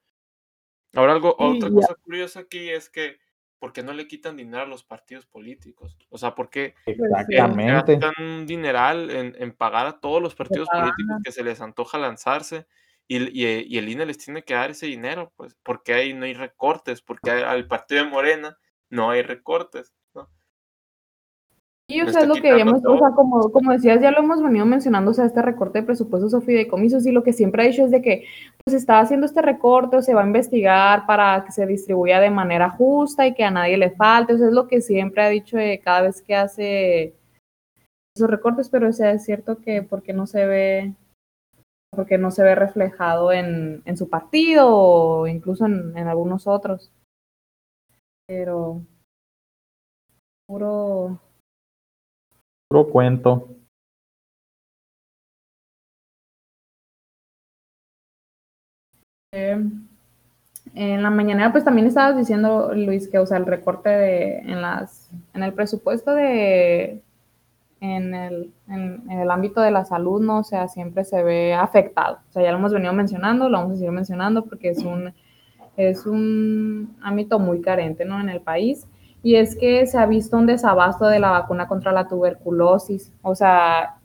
Ahora 0.93 1.13
algo, 1.13 1.35
Sí, 1.37 1.45
otra 1.45 1.69
ya. 1.69 1.75
cosa 1.75 1.95
curiosa 1.95 2.39
aquí 2.41 2.69
es 2.69 2.89
que, 2.89 3.19
¿por 3.59 3.73
qué 3.73 3.83
no 3.83 3.93
le 3.93 4.07
quitan 4.07 4.35
dinero 4.35 4.63
a 4.63 4.67
los 4.67 4.83
partidos 4.83 5.25
políticos? 5.25 5.97
O 6.09 6.17
sea, 6.17 6.35
¿por 6.35 6.49
qué. 6.49 6.73
Exactamente. 6.85 7.97
gastan 7.97 8.13
un 8.23 8.45
dineral 8.45 9.09
en, 9.11 9.35
en 9.37 9.51
pagar 9.53 9.85
a 9.85 9.99
todos 9.99 10.21
los 10.21 10.35
partidos 10.35 10.67
políticos 10.69 11.17
que 11.23 11.31
se 11.31 11.43
les 11.43 11.61
antoja 11.61 11.97
lanzarse? 11.97 12.67
Y, 13.11 13.43
eh, 13.43 13.65
y 13.67 13.77
el 13.79 13.89
INE 13.89 14.05
les 14.05 14.19
tiene 14.19 14.43
que 14.43 14.53
dar 14.53 14.69
ese 14.69 14.85
dinero, 14.85 15.31
pues, 15.35 15.55
porque 15.63 15.93
ahí 15.93 16.13
no 16.13 16.25
hay 16.25 16.33
recortes, 16.35 17.01
porque 17.01 17.31
hay- 17.31 17.41
al 17.41 17.67
partido 17.67 18.03
de 18.03 18.09
Morena 18.09 18.57
no 18.91 19.09
hay 19.09 19.23
recortes, 19.23 19.91
¿no? 20.13 20.29
Y 21.89 22.01
o 22.01 22.07
sea, 22.11 22.21
es 22.21 22.27
lo 22.27 22.35
que 22.35 22.49
hemos, 22.49 22.85
o 22.85 22.99
sea, 22.99 23.09
como, 23.15 23.51
como 23.51 23.71
decías, 23.71 23.99
ya 23.99 24.11
lo 24.11 24.19
hemos 24.19 24.43
venido 24.43 24.63
mencionando, 24.67 25.09
o 25.09 25.13
sea, 25.15 25.25
este 25.25 25.41
recorte 25.41 25.79
de 25.79 25.87
presupuestos 25.87 26.35
o 26.35 26.41
fideicomisos, 26.41 27.07
y 27.07 27.11
lo 27.11 27.23
que 27.23 27.33
siempre 27.33 27.63
ha 27.63 27.65
dicho 27.65 27.83
es 27.83 27.89
de 27.89 28.03
que 28.03 28.25
pues 28.63 28.75
está 28.75 28.99
haciendo 28.99 29.25
este 29.25 29.41
recorte 29.41 29.97
o 29.97 30.01
se 30.03 30.13
va 30.13 30.21
a 30.21 30.27
investigar 30.27 31.07
para 31.07 31.43
que 31.45 31.51
se 31.51 31.65
distribuya 31.65 32.19
de 32.19 32.29
manera 32.29 32.69
justa 32.69 33.25
y 33.25 33.33
que 33.33 33.43
a 33.43 33.49
nadie 33.49 33.77
le 33.77 33.89
falte, 33.89 34.33
o 34.33 34.37
sea, 34.37 34.47
es 34.49 34.53
lo 34.53 34.67
que 34.67 34.81
siempre 34.81 35.23
ha 35.23 35.29
dicho 35.29 35.57
de 35.57 35.79
cada 35.79 36.03
vez 36.03 36.21
que 36.21 36.35
hace 36.35 37.15
esos 38.15 38.29
recortes, 38.29 38.69
pero 38.69 38.87
o 38.89 38.93
sea, 38.93 39.13
es 39.13 39.25
cierto 39.25 39.57
que 39.57 39.81
porque 39.81 40.13
no 40.13 40.27
se 40.27 40.45
ve, 40.45 40.93
porque 41.99 42.17
no 42.17 42.31
se 42.31 42.43
ve 42.43 42.55
reflejado 42.55 43.33
en, 43.33 43.81
en 43.83 43.97
su 43.97 44.09
partido 44.09 44.69
o 44.69 45.27
incluso 45.27 45.65
en, 45.65 45.97
en 45.97 46.07
algunos 46.07 46.47
otros. 46.47 46.93
Pero 48.25 48.81
puro 50.47 51.19
Puro 52.69 52.87
cuento. 52.87 53.49
Eh, 59.33 59.61
en 60.75 61.03
la 61.03 61.09
mañana 61.09 61.51
pues 61.51 61.65
también 61.65 61.87
estabas 61.87 62.15
diciendo, 62.15 62.73
Luis, 62.73 63.09
que 63.09 63.19
o 63.19 63.25
sea, 63.25 63.39
el 63.39 63.45
recorte 63.45 63.89
de, 63.89 64.37
en 64.37 64.61
las, 64.61 65.11
en 65.33 65.43
el 65.43 65.53
presupuesto 65.53 66.13
de, 66.13 67.03
en 67.81 68.13
el, 68.13 68.53
en, 68.67 69.03
en 69.09 69.19
el 69.19 69.31
ámbito 69.31 69.61
de 69.61 69.71
la 69.71 69.85
salud, 69.85 70.21
¿no? 70.21 70.39
O 70.39 70.43
sea, 70.43 70.67
siempre 70.67 71.03
se 71.03 71.23
ve 71.23 71.53
afectado. 71.53 72.19
O 72.29 72.31
sea, 72.31 72.43
ya 72.43 72.51
lo 72.51 72.57
hemos 72.57 72.73
venido 72.73 72.93
mencionando, 72.93 73.49
lo 73.49 73.57
vamos 73.57 73.73
a 73.73 73.75
seguir 73.77 73.91
mencionando 73.91 74.45
porque 74.45 74.69
es 74.69 74.83
un, 74.83 75.13
es 75.77 76.05
un 76.05 76.97
ámbito 77.01 77.39
muy 77.39 77.61
carente, 77.61 78.05
¿no? 78.05 78.19
En 78.19 78.29
el 78.29 78.41
país. 78.41 78.87
Y 79.23 79.35
es 79.35 79.55
que 79.55 79.85
se 79.87 79.97
ha 79.97 80.05
visto 80.05 80.37
un 80.37 80.45
desabasto 80.45 81.05
de 81.05 81.19
la 81.19 81.31
vacuna 81.31 81.67
contra 81.67 81.91
la 81.91 82.07
tuberculosis. 82.07 83.11
O 83.21 83.35
sea, 83.35 83.97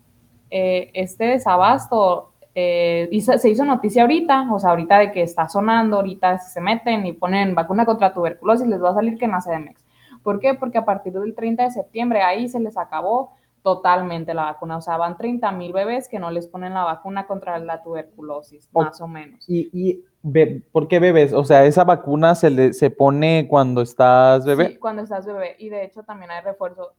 eh, 0.51 0.91
este 0.95 1.25
desabasto 1.25 2.33
eh, 2.55 3.09
se 3.21 3.49
hizo 3.49 3.65
noticia 3.65 4.03
ahorita, 4.03 4.53
o 4.53 4.61
sea, 4.61 4.71
ahorita 4.71 4.99
de 4.99 5.13
que 5.13 5.23
está 5.23 5.49
sonando, 5.49 5.97
ahorita 5.97 6.39
se 6.39 6.61
meten 6.61 7.07
y 7.07 7.13
ponen 7.13 7.55
vacuna 7.55 7.85
contra 7.85 8.13
tuberculosis, 8.13 8.67
les 8.67 8.83
va 8.83 8.91
a 8.91 8.95
salir 8.95 9.19
que 9.19 9.25
en 9.25 9.33
la 9.33 9.41
CDMX. 9.41 9.85
¿Por 10.23 10.39
qué? 10.39 10.55
Porque 10.55 10.79
a 10.79 10.85
partir 10.85 11.13
del 11.13 11.35
30 11.35 11.65
de 11.65 11.71
septiembre 11.71 12.23
ahí 12.23 12.49
se 12.49 12.61
les 12.61 12.77
acabó 12.79 13.33
totalmente 13.65 14.35
la 14.35 14.45
vacuna. 14.45 14.77
O 14.77 14.81
sea, 14.83 14.99
van 14.99 15.17
30 15.17 15.51
mil 15.51 15.73
bebés 15.73 16.07
que 16.09 16.19
no 16.19 16.31
les 16.31 16.47
ponen 16.47 16.75
la 16.75 16.85
vacuna 16.85 17.27
contra 17.27 17.59
la 17.59 17.83
tuberculosis, 17.83 18.69
más 18.73 19.01
o 19.01 19.09
menos. 19.09 19.43
¿Y, 19.49 19.71
y 19.73 20.05
be- 20.23 20.63
por 20.71 20.87
qué 20.87 21.01
bebes? 21.01 21.33
O 21.33 21.45
sea, 21.45 21.65
esa 21.65 21.83
vacuna 21.83 22.35
se, 22.35 22.51
le, 22.51 22.73
se 22.75 22.91
pone 22.91 23.47
cuando 23.49 23.81
estás 23.81 24.45
bebé. 24.45 24.69
Sí, 24.69 24.77
cuando 24.77 25.03
estás 25.03 25.25
bebé. 25.25 25.57
Y 25.59 25.71
de 25.71 25.83
hecho 25.85 26.03
también 26.03 26.31
hay 26.31 26.43
refuerzo. 26.43 26.93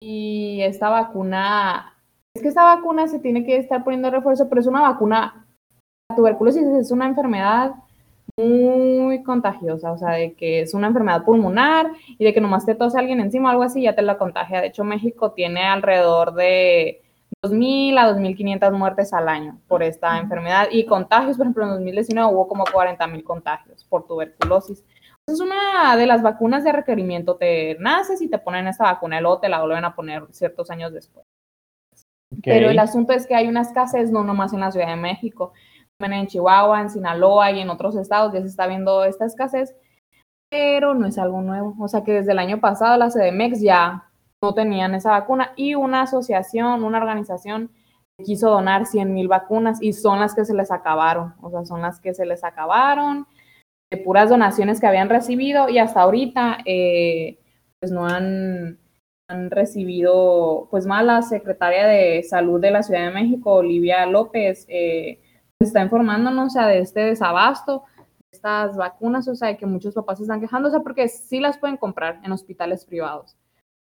Y 0.00 0.62
esta 0.62 0.88
vacuna, 0.88 1.96
es 2.34 2.42
que 2.42 2.48
esta 2.48 2.64
vacuna 2.64 3.06
se 3.08 3.18
tiene 3.20 3.44
que 3.44 3.56
estar 3.56 3.84
poniendo 3.84 4.10
refuerzo, 4.10 4.48
pero 4.48 4.60
es 4.60 4.66
una 4.66 4.80
vacuna, 4.80 5.46
la 6.10 6.16
tuberculosis 6.16 6.64
es 6.66 6.90
una 6.90 7.06
enfermedad 7.06 7.74
muy 8.36 9.22
contagiosa, 9.22 9.92
o 9.92 9.98
sea, 9.98 10.12
de 10.12 10.34
que 10.34 10.60
es 10.60 10.74
una 10.74 10.86
enfermedad 10.86 11.24
pulmonar 11.24 11.90
y 12.06 12.24
de 12.24 12.32
que 12.32 12.40
nomás 12.40 12.64
te 12.64 12.74
tose 12.74 12.98
alguien 12.98 13.20
encima 13.20 13.48
o 13.48 13.52
algo 13.52 13.62
así, 13.62 13.82
ya 13.82 13.94
te 13.94 14.02
la 14.02 14.18
contagia. 14.18 14.60
De 14.60 14.68
hecho, 14.68 14.84
México 14.84 15.32
tiene 15.32 15.64
alrededor 15.64 16.34
de 16.34 17.02
2.000 17.42 17.98
a 17.98 18.12
2.500 18.14 18.72
muertes 18.72 19.12
al 19.12 19.28
año 19.28 19.58
por 19.68 19.82
esta 19.82 20.18
enfermedad 20.18 20.68
y 20.70 20.86
contagios, 20.86 21.36
por 21.36 21.46
ejemplo, 21.46 21.64
en 21.64 21.70
2019 21.70 22.32
hubo 22.32 22.48
como 22.48 22.64
40.000 22.64 23.22
contagios 23.22 23.84
por 23.84 24.06
tuberculosis. 24.06 24.84
Es 25.26 25.40
una 25.40 25.96
de 25.96 26.06
las 26.06 26.22
vacunas 26.22 26.64
de 26.64 26.72
requerimiento, 26.72 27.36
te 27.36 27.76
naces 27.78 28.22
y 28.22 28.28
te 28.28 28.38
ponen 28.38 28.66
esa 28.66 28.84
vacuna 28.84 29.18
y 29.18 29.22
luego 29.22 29.40
te 29.40 29.48
la 29.48 29.60
vuelven 29.60 29.84
a 29.84 29.94
poner 29.94 30.24
ciertos 30.30 30.70
años 30.70 30.92
después. 30.92 31.26
Pero 32.42 32.70
el 32.70 32.78
asunto 32.78 33.12
es 33.12 33.26
que 33.26 33.34
hay 33.34 33.46
una 33.46 33.60
escasez, 33.60 34.10
no 34.10 34.24
nomás 34.24 34.52
en 34.52 34.60
la 34.60 34.72
Ciudad 34.72 34.88
de 34.88 34.96
México, 34.96 35.52
en 36.04 36.26
Chihuahua, 36.26 36.80
en 36.80 36.90
Sinaloa 36.90 37.52
y 37.52 37.60
en 37.60 37.70
otros 37.70 37.96
estados 37.96 38.32
ya 38.32 38.40
se 38.40 38.48
está 38.48 38.66
viendo 38.66 39.04
esta 39.04 39.26
escasez, 39.26 39.74
pero 40.50 40.94
no 40.94 41.06
es 41.06 41.18
algo 41.18 41.40
nuevo. 41.42 41.74
O 41.80 41.88
sea 41.88 42.02
que 42.02 42.12
desde 42.12 42.32
el 42.32 42.38
año 42.38 42.60
pasado 42.60 42.96
la 42.96 43.10
CDMX 43.10 43.60
ya 43.60 44.10
no 44.42 44.54
tenían 44.54 44.94
esa 44.94 45.12
vacuna 45.12 45.52
y 45.56 45.74
una 45.74 46.02
asociación, 46.02 46.82
una 46.82 46.98
organización 46.98 47.70
quiso 48.24 48.50
donar 48.50 48.86
100 48.86 49.12
mil 49.12 49.28
vacunas 49.28 49.82
y 49.82 49.92
son 49.92 50.20
las 50.20 50.34
que 50.34 50.44
se 50.44 50.54
les 50.54 50.70
acabaron. 50.70 51.34
O 51.42 51.50
sea, 51.50 51.64
son 51.64 51.82
las 51.82 52.00
que 52.00 52.14
se 52.14 52.26
les 52.26 52.44
acabaron, 52.44 53.26
de 53.90 53.98
puras 53.98 54.30
donaciones 54.30 54.80
que 54.80 54.86
habían 54.86 55.08
recibido 55.08 55.68
y 55.68 55.78
hasta 55.78 56.02
ahorita 56.02 56.58
eh, 56.64 57.38
pues 57.80 57.92
no 57.92 58.06
han 58.06 58.78
han 59.32 59.50
recibido, 59.50 60.68
pues 60.70 60.86
más 60.86 61.04
la 61.04 61.22
secretaria 61.22 61.86
de 61.86 62.22
Salud 62.22 62.60
de 62.60 62.70
la 62.70 62.82
Ciudad 62.82 63.06
de 63.06 63.14
México, 63.14 63.54
Olivia 63.54 64.06
López, 64.06 64.66
eh, 64.68 65.20
está 65.64 65.82
informándonos, 65.82 66.46
o 66.46 66.50
sea, 66.50 66.66
de 66.66 66.80
este 66.80 67.00
desabasto, 67.00 67.84
de 67.96 68.26
estas 68.32 68.76
vacunas, 68.76 69.26
o 69.28 69.34
sea, 69.34 69.48
de 69.48 69.56
que 69.56 69.66
muchos 69.66 69.94
papás 69.94 70.18
se 70.18 70.24
están 70.24 70.40
quejando, 70.40 70.68
o 70.68 70.70
sea, 70.70 70.80
porque 70.80 71.08
sí 71.08 71.40
las 71.40 71.58
pueden 71.58 71.76
comprar 71.76 72.20
en 72.22 72.32
hospitales 72.32 72.84
privados, 72.84 73.36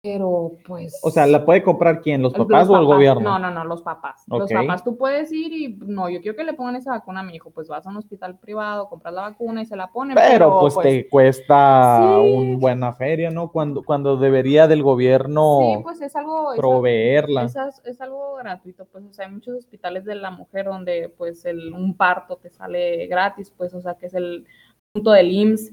pero 0.05 0.51
pues... 0.67 0.99
O 1.01 1.09
sea, 1.09 1.25
¿la 1.25 1.43
puede 1.43 1.63
comprar 1.63 1.99
quién? 2.01 2.21
¿Los 2.21 2.37
los 2.37 2.45
papás 2.45 2.69
o 2.69 2.77
el 2.77 2.85
gobierno? 2.85 3.21
No, 3.21 3.39
no, 3.39 3.49
no, 3.49 3.65
los 3.65 3.81
papás. 3.81 4.23
Los 4.27 4.51
papás 4.51 4.83
tú 4.83 4.95
puedes 4.97 5.31
ir 5.31 5.51
y, 5.51 5.75
no, 5.79 6.09
yo 6.09 6.21
quiero 6.21 6.37
que 6.37 6.43
le 6.43 6.53
pongan 6.53 6.75
esa 6.75 6.91
vacuna 6.91 7.21
a 7.21 7.23
mi 7.23 7.33
hijo, 7.33 7.49
pues 7.49 7.67
vas 7.67 7.87
a 7.87 7.89
un 7.89 7.97
hospital 7.97 8.37
privado, 8.37 8.87
compras 8.87 9.15
la 9.15 9.21
vacuna 9.23 9.63
y 9.63 9.65
se 9.65 9.75
la 9.75 9.87
ponen. 9.87 10.13
Pero 10.13 10.59
pues, 10.59 10.77
te 10.77 11.09
cuesta 11.09 12.19
sí. 12.21 12.31
una 12.31 12.57
buena 12.59 12.93
feria, 12.93 13.31
¿no? 13.31 13.51
Cuando, 13.51 13.81
cuando 13.81 14.15
debería 14.15 14.67
del 14.67 14.83
gobierno 14.83 15.59
Sí, 15.61 15.79
pues 15.81 15.99
es 16.01 16.15
algo... 16.15 16.53
proveerla. 16.55 17.45
Es, 17.45 17.55
es 17.83 17.99
algo 17.99 18.35
gratuito, 18.35 18.85
pues, 18.85 19.05
o 19.05 19.11
sea, 19.11 19.25
hay 19.25 19.31
muchos 19.31 19.57
hospitales 19.57 20.05
de 20.05 20.13
la 20.13 20.29
mujer 20.29 20.65
donde, 20.65 21.09
pues, 21.17 21.45
el, 21.45 21.73
un 21.73 21.97
parto 21.97 22.35
te 22.35 22.51
sale 22.51 23.07
gratis, 23.07 23.51
pues, 23.57 23.73
o 23.73 23.81
sea, 23.81 23.95
que 23.95 24.05
es 24.05 24.13
el 24.13 24.45
punto 24.93 25.13
del 25.13 25.31
IMSS, 25.31 25.71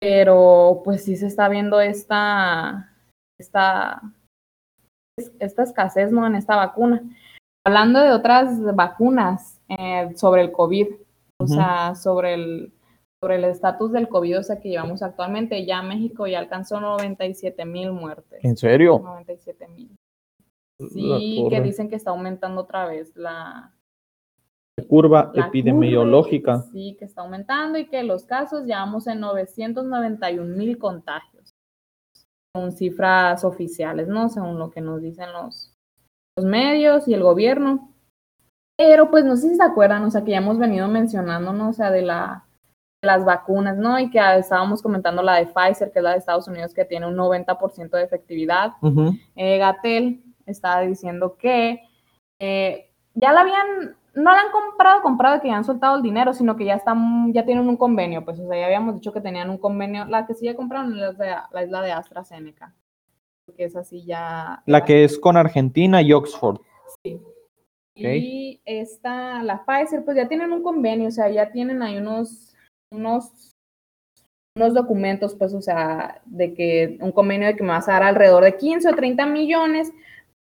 pero, 0.00 0.80
pues, 0.82 1.04
sí 1.04 1.14
se 1.16 1.26
está 1.26 1.50
viendo 1.50 1.78
esta, 1.78 2.94
esta, 3.40 4.00
es- 5.18 5.32
esta 5.38 5.62
escasez, 5.62 6.12
¿no?, 6.12 6.26
en 6.26 6.34
esta 6.34 6.56
vacuna. 6.56 7.02
Hablando 7.66 8.00
de 8.00 8.12
otras 8.12 8.60
vacunas 8.74 9.60
eh, 9.68 10.12
sobre 10.16 10.42
el 10.42 10.52
COVID, 10.52 10.86
o 11.40 11.46
sea, 11.46 11.94
sobre 11.94 12.34
el 12.34 12.72
sobre 13.22 13.34
el 13.34 13.44
estatus 13.44 13.90
del 13.90 14.08
COVID, 14.08 14.38
o 14.38 14.42
sea, 14.44 14.60
que 14.60 14.68
llevamos 14.68 15.02
actualmente, 15.02 15.66
ya 15.66 15.82
México 15.82 16.28
ya 16.28 16.38
alcanzó 16.38 16.80
97 16.80 17.64
mil 17.64 17.90
muertes. 17.90 18.44
¿En 18.44 18.56
serio? 18.56 19.00
97 19.02 19.66
mil. 19.68 19.90
Sí, 20.92 21.44
que 21.50 21.60
dicen 21.60 21.88
que 21.88 21.96
está 21.96 22.10
aumentando 22.10 22.60
otra 22.60 22.86
vez 22.86 23.16
la, 23.16 23.74
curva 24.88 25.32
la 25.34 25.46
epidemiológica. 25.48 26.60
curva, 26.60 26.70
Sí, 26.72 26.94
que 26.96 27.06
está 27.06 27.22
aumentando 27.22 27.76
y 27.78 27.86
que 27.88 28.04
los 28.04 28.24
casos 28.24 28.66
ya 28.66 28.78
vamos 28.78 29.08
en 29.08 29.18
991 29.18 30.56
mil 30.56 30.78
contagios. 30.78 31.50
Con 32.54 32.72
cifras 32.72 33.44
oficiales, 33.44 34.08
¿no? 34.08 34.28
Según 34.28 34.58
lo 34.58 34.70
que 34.70 34.80
nos 34.80 35.02
dicen 35.02 35.32
los, 35.32 35.74
los 36.36 36.46
medios 36.46 37.06
y 37.08 37.14
el 37.14 37.22
gobierno. 37.22 37.92
Pero 38.76 39.10
pues 39.10 39.24
no 39.24 39.36
sé 39.36 39.50
si 39.50 39.56
se 39.56 39.62
acuerdan, 39.62 40.04
o 40.04 40.10
sea, 40.10 40.24
que 40.24 40.30
ya 40.30 40.38
hemos 40.38 40.58
venido 40.58 40.86
mencionando, 40.88 41.52
¿no? 41.52 41.70
O 41.70 41.72
sea, 41.72 41.90
de 41.90 42.02
la 42.02 42.48
de 43.02 43.06
las 43.06 43.24
vacunas, 43.24 43.76
¿no? 43.76 43.98
Y 43.98 44.10
que 44.10 44.18
estábamos 44.38 44.82
comentando 44.82 45.22
la 45.22 45.36
de 45.36 45.46
Pfizer, 45.46 45.92
que 45.92 46.00
es 46.00 46.02
la 46.02 46.12
de 46.12 46.18
Estados 46.18 46.48
Unidos, 46.48 46.74
que 46.74 46.84
tiene 46.84 47.06
un 47.06 47.16
90% 47.16 47.90
de 47.90 48.02
efectividad. 48.02 48.72
Ujú. 48.82 49.14
eh, 49.36 49.58
Gatel 49.58 50.24
estaba 50.46 50.80
diciendo 50.82 51.36
que 51.36 51.80
eh, 52.40 52.90
ya 53.14 53.32
la 53.32 53.42
habían, 53.42 53.96
no 54.18 54.32
la 54.32 54.40
han 54.40 54.50
comprado, 54.50 55.02
comprado 55.02 55.40
que 55.40 55.48
ya 55.48 55.56
han 55.56 55.64
soltado 55.64 55.96
el 55.96 56.02
dinero, 56.02 56.34
sino 56.34 56.56
que 56.56 56.64
ya 56.64 56.74
están, 56.74 57.32
ya 57.32 57.44
tienen 57.44 57.68
un 57.68 57.76
convenio, 57.76 58.24
pues, 58.24 58.40
o 58.40 58.48
sea, 58.48 58.58
ya 58.58 58.66
habíamos 58.66 58.96
dicho 58.96 59.12
que 59.12 59.20
tenían 59.20 59.48
un 59.48 59.58
convenio, 59.58 60.06
la 60.06 60.26
que 60.26 60.34
sí 60.34 60.46
ya 60.46 60.56
compraron 60.56 60.92
es 60.92 60.98
la 60.98 61.12
de, 61.12 61.36
la 61.52 61.64
isla 61.64 61.82
de 61.82 61.92
AstraZeneca, 61.92 62.74
porque 63.46 63.64
es 63.64 63.76
así 63.76 64.04
ya. 64.04 64.62
La 64.66 64.84
que 64.84 65.04
es 65.04 65.18
con 65.18 65.36
Argentina 65.36 66.02
y 66.02 66.12
Oxford. 66.12 66.60
Sí. 67.04 67.20
Y 67.94 68.60
esta, 68.64 69.42
la 69.42 69.64
Pfizer, 69.64 70.04
pues 70.04 70.16
ya 70.16 70.28
tienen 70.28 70.52
un 70.52 70.62
convenio, 70.62 71.08
o 71.08 71.12
sea, 71.12 71.28
ya 71.30 71.50
tienen 71.50 71.82
ahí 71.82 71.98
unos, 71.98 72.54
unos, 72.92 73.54
unos 74.56 74.74
documentos, 74.74 75.34
pues, 75.36 75.54
o 75.54 75.62
sea, 75.62 76.20
de 76.24 76.54
que 76.54 76.98
un 77.00 77.12
convenio 77.12 77.48
de 77.48 77.56
que 77.56 77.62
me 77.62 77.70
vas 77.70 77.88
a 77.88 77.92
dar 77.92 78.02
alrededor 78.02 78.44
de 78.44 78.56
15 78.56 78.88
o 78.88 78.94
30 78.94 79.26
millones, 79.26 79.92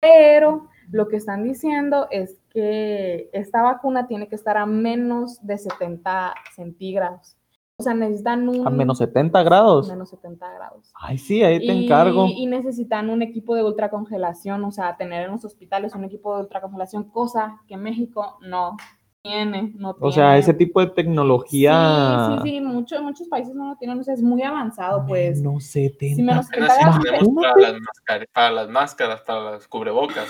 pero 0.00 0.68
lo 0.90 1.08
que 1.08 1.16
están 1.16 1.44
diciendo 1.44 2.06
es 2.10 2.38
que 2.50 3.28
esta 3.32 3.62
vacuna 3.62 4.06
tiene 4.06 4.28
que 4.28 4.34
estar 4.36 4.56
a 4.56 4.66
menos 4.66 5.44
de 5.46 5.58
70 5.58 6.34
centígrados. 6.54 7.36
O 7.78 7.82
sea, 7.82 7.92
necesitan 7.92 8.48
un... 8.48 8.66
A 8.66 8.70
menos 8.70 8.96
70 8.98 9.42
grados. 9.42 9.88
menos 9.90 10.08
70 10.08 10.50
grados. 10.54 10.90
Ay, 10.94 11.18
sí, 11.18 11.42
ahí 11.42 11.58
te 11.58 11.72
Y- 11.74 11.84
encargo. 11.84 12.26
Y 12.26 12.46
necesitan 12.46 13.10
un 13.10 13.20
equipo 13.20 13.54
de 13.54 13.62
ultracongelación, 13.64 14.64
o 14.64 14.70
sea, 14.70 14.96
tener 14.96 15.26
en 15.26 15.32
los 15.32 15.44
hospitales 15.44 15.94
un 15.94 16.04
equipo 16.04 16.34
de 16.36 16.42
ultracongelación, 16.44 17.04
cosa 17.10 17.60
que 17.68 17.76
México 17.76 18.38
no 18.40 18.76
tiene. 19.20 19.72
No 19.76 19.94
O 20.00 20.10
sea, 20.10 20.28
tiene. 20.28 20.38
ese 20.38 20.54
tipo 20.54 20.80
de 20.80 20.86
tecnología. 20.86 22.28
Sí, 22.28 22.38
sí, 22.44 22.50
sí, 22.50 22.60
muchos, 22.62 23.02
muchos 23.02 23.28
países 23.28 23.54
no 23.54 23.68
lo 23.68 23.76
tienen, 23.76 23.98
o 23.98 24.02
sea, 24.02 24.14
es 24.14 24.22
muy 24.22 24.42
avanzado, 24.42 25.04
pues. 25.06 25.42
No 25.42 25.60
70. 25.60 26.16
Sí, 26.16 26.22
menos 26.22 26.46
Apenas 26.48 26.72
sí 26.76 26.82
70 26.82 27.00
tenemos 27.02 27.28
para 27.34 27.50
Imagínate. 27.50 27.72
las, 27.72 27.80
máscaras, 27.82 28.28
para 28.32 28.50
las 28.52 28.68
máscaras, 28.70 29.20
para 29.22 29.50
las 29.50 29.68
cubrebocas. 29.68 30.28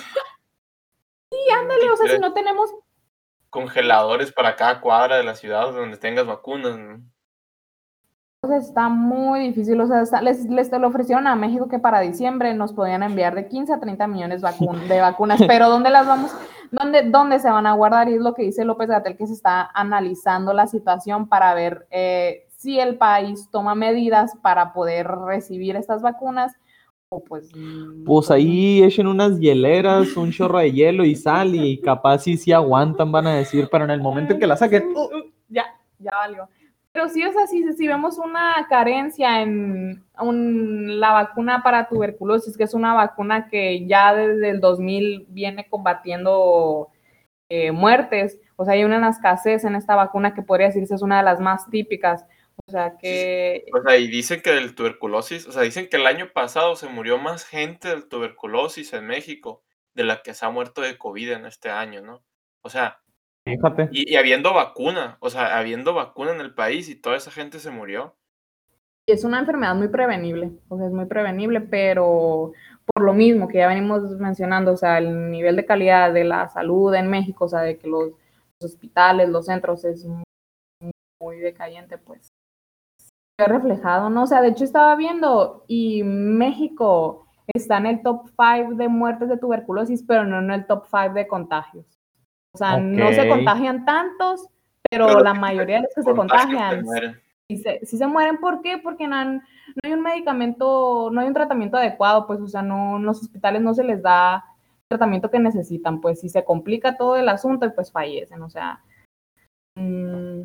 Sí, 1.30 1.38
ándale, 1.52 1.90
o 1.90 1.96
sea, 1.96 2.08
si 2.08 2.18
no 2.18 2.32
tenemos 2.32 2.70
Congeladores 3.50 4.32
para 4.32 4.54
cada 4.56 4.80
cuadra 4.80 5.16
de 5.16 5.24
la 5.24 5.34
ciudad 5.34 5.72
donde 5.72 5.96
tengas 5.96 6.26
vacunas. 6.26 6.76
¿no? 6.78 7.00
O 8.42 8.48
sea, 8.48 8.58
está 8.58 8.88
muy 8.88 9.40
difícil. 9.40 9.80
O 9.80 9.86
sea, 9.86 10.02
está- 10.02 10.20
les, 10.20 10.44
les 10.46 10.68
te 10.70 10.78
lo 10.78 10.88
ofrecieron 10.88 11.26
a 11.26 11.36
México 11.36 11.68
que 11.68 11.78
para 11.78 12.00
diciembre 12.00 12.52
nos 12.54 12.72
podían 12.74 13.02
enviar 13.02 13.34
de 13.34 13.48
15 13.48 13.72
a 13.72 13.80
30 13.80 14.06
millones 14.08 14.42
vacun- 14.42 14.86
de 14.88 15.00
vacunas, 15.00 15.40
pero 15.48 15.70
¿dónde 15.70 15.90
las 15.90 16.06
vamos? 16.06 16.32
¿Dónde, 16.70 17.04
¿Dónde 17.04 17.38
se 17.38 17.50
van 17.50 17.66
a 17.66 17.72
guardar? 17.72 18.08
Y 18.08 18.14
es 18.14 18.20
lo 18.20 18.34
que 18.34 18.42
dice 18.42 18.64
López 18.64 18.88
Gatel, 18.88 19.16
que 19.16 19.26
se 19.26 19.32
está 19.32 19.70
analizando 19.72 20.52
la 20.52 20.66
situación 20.66 21.28
para 21.28 21.54
ver 21.54 21.86
eh, 21.90 22.46
si 22.56 22.78
el 22.78 22.98
país 22.98 23.48
toma 23.50 23.74
medidas 23.74 24.36
para 24.42 24.72
poder 24.72 25.06
recibir 25.08 25.76
estas 25.76 26.02
vacunas 26.02 26.52
pues... 27.20 27.50
mm, 27.54 28.04
Pues 28.04 28.30
ahí 28.30 28.82
echen 28.82 29.06
unas 29.06 29.38
hieleras, 29.38 30.16
un 30.16 30.30
chorro 30.30 30.58
de 30.58 30.72
hielo 30.72 31.04
y 31.04 31.14
sal 31.14 31.54
y 31.54 31.80
capaz 31.80 32.18
sí, 32.20 32.36
sí 32.36 32.52
aguantan, 32.52 33.12
van 33.12 33.26
a 33.26 33.36
decir, 33.36 33.68
pero 33.70 33.84
en 33.84 33.90
el 33.90 34.00
momento 34.00 34.34
en 34.34 34.40
que 34.40 34.46
la 34.46 34.56
saquen, 34.56 34.88
uh, 34.94 35.08
ya, 35.48 35.64
ya 35.98 36.10
valió. 36.12 36.48
Pero 36.92 37.10
sí, 37.10 37.22
o 37.24 37.30
sea, 37.32 37.46
si, 37.46 37.62
si 37.74 37.86
vemos 37.86 38.16
una 38.16 38.66
carencia 38.70 39.42
en 39.42 40.02
la 40.98 41.12
vacuna 41.12 41.62
para 41.62 41.88
tuberculosis, 41.88 42.56
que 42.56 42.64
es 42.64 42.72
una 42.72 42.94
vacuna 42.94 43.48
que 43.48 43.86
ya 43.86 44.14
desde 44.14 44.48
el 44.48 44.60
2000 44.60 45.26
viene 45.28 45.68
combatiendo 45.68 46.88
eh, 47.50 47.70
muertes, 47.70 48.40
o 48.56 48.64
sea, 48.64 48.72
hay 48.74 48.84
una 48.84 49.10
escasez 49.10 49.64
en 49.64 49.74
esta 49.74 49.94
vacuna 49.94 50.32
que 50.32 50.40
podría 50.40 50.68
decirse 50.68 50.94
es 50.94 51.02
una 51.02 51.18
de 51.18 51.24
las 51.24 51.38
más 51.38 51.68
típicas. 51.68 52.24
O 52.64 52.70
sea, 52.70 52.96
que... 52.98 53.64
O 53.72 53.82
sea, 53.82 53.98
y 53.98 54.08
dicen 54.08 54.40
que 54.40 54.50
del 54.50 54.74
tuberculosis, 54.74 55.46
o 55.46 55.52
sea, 55.52 55.62
dicen 55.62 55.88
que 55.88 55.96
el 55.96 56.06
año 56.06 56.32
pasado 56.32 56.74
se 56.76 56.88
murió 56.88 57.18
más 57.18 57.44
gente 57.44 57.88
del 57.88 58.08
tuberculosis 58.08 58.92
en 58.92 59.06
México 59.06 59.62
de 59.94 60.04
la 60.04 60.22
que 60.22 60.34
se 60.34 60.44
ha 60.44 60.50
muerto 60.50 60.80
de 60.80 60.98
COVID 60.98 61.32
en 61.32 61.46
este 61.46 61.70
año, 61.70 62.02
¿no? 62.02 62.24
O 62.62 62.70
sea, 62.70 63.00
Fíjate. 63.46 63.88
Y, 63.92 64.16
habiendo 64.16 64.52
vacuna, 64.52 65.18
o 65.20 65.30
sea, 65.30 65.56
habiendo 65.56 65.94
vacuna 65.94 66.32
en 66.32 66.40
el 66.40 66.52
país 66.52 66.88
y 66.88 67.00
toda 67.00 67.16
esa 67.16 67.30
gente 67.30 67.60
se 67.60 67.70
murió. 67.70 68.16
Es 69.06 69.22
una 69.22 69.38
enfermedad 69.38 69.76
muy 69.76 69.86
prevenible, 69.86 70.50
o 70.68 70.76
sea, 70.76 70.86
es 70.86 70.92
muy 70.92 71.06
prevenible, 71.06 71.60
pero 71.60 72.52
por 72.92 73.04
lo 73.04 73.14
mismo 73.14 73.46
que 73.46 73.58
ya 73.58 73.68
venimos 73.68 74.02
mencionando, 74.18 74.72
o 74.72 74.76
sea, 74.76 74.98
el 74.98 75.30
nivel 75.30 75.54
de 75.54 75.64
calidad 75.64 76.12
de 76.12 76.24
la 76.24 76.48
salud 76.48 76.92
en 76.92 77.08
México, 77.08 77.44
o 77.44 77.48
sea, 77.48 77.60
de 77.60 77.78
que 77.78 77.86
los, 77.86 78.14
hospitales, 78.60 79.28
los 79.28 79.46
centros 79.46 79.84
es 79.84 80.04
muy, 80.04 80.24
muy 81.20 81.38
decayente, 81.38 81.98
pues 81.98 82.32
reflejado, 83.38 84.08
¿no? 84.08 84.22
O 84.22 84.26
sea, 84.26 84.40
de 84.40 84.48
hecho 84.48 84.64
estaba 84.64 84.96
viendo 84.96 85.64
y 85.68 86.02
México 86.02 87.26
está 87.46 87.78
en 87.78 87.86
el 87.86 88.02
top 88.02 88.28
5 88.28 88.74
de 88.74 88.88
muertes 88.88 89.28
de 89.28 89.36
tuberculosis, 89.36 90.02
pero 90.02 90.24
no 90.24 90.38
en 90.38 90.50
el 90.50 90.66
top 90.66 90.86
5 90.90 91.14
de 91.14 91.26
contagios. 91.26 91.86
O 92.54 92.58
sea, 92.58 92.78
no 92.78 93.12
se 93.12 93.28
contagian 93.28 93.84
tantos, 93.84 94.48
pero, 94.90 95.20
la 95.20 95.34
mayoría 95.34 95.76
de 95.76 95.82
los 95.82 95.94
que 95.94 96.02
se 96.02 96.14
contagian 96.14 96.86
sí 97.48 97.58
se, 97.58 97.84
se, 97.84 98.06
mueren. 98.06 98.38
¿Por 98.38 98.62
qué? 98.62 98.78
Porque 98.78 99.06
no, 99.06 99.22
no, 99.24 99.42
hay 99.82 99.92
un 99.92 100.02
medicamento, 100.02 101.10
no 101.12 101.20
hay 101.20 101.28
un 101.28 101.34
tratamiento 101.34 101.76
adecuado, 101.76 102.26
pues, 102.26 102.40
o 102.40 102.48
sea, 102.48 102.62
no, 102.62 102.98
los 102.98 103.20
hospitales 103.20 103.60
no 103.60 103.74
se 103.74 103.84
les 103.84 104.02
da 104.02 104.36
el 104.36 104.88
tratamiento 104.88 105.30
que 105.30 105.38
necesitan, 105.38 106.00
pues, 106.00 106.20
si 106.20 106.30
se 106.30 106.44
complica 106.44 106.96
todo 106.96 107.16
el 107.16 107.28
asunto, 107.28 107.70
pues 107.74 107.92
fallecen, 107.92 108.42
o 108.42 108.48
sea, 108.48 108.80
mmm, 109.74 110.40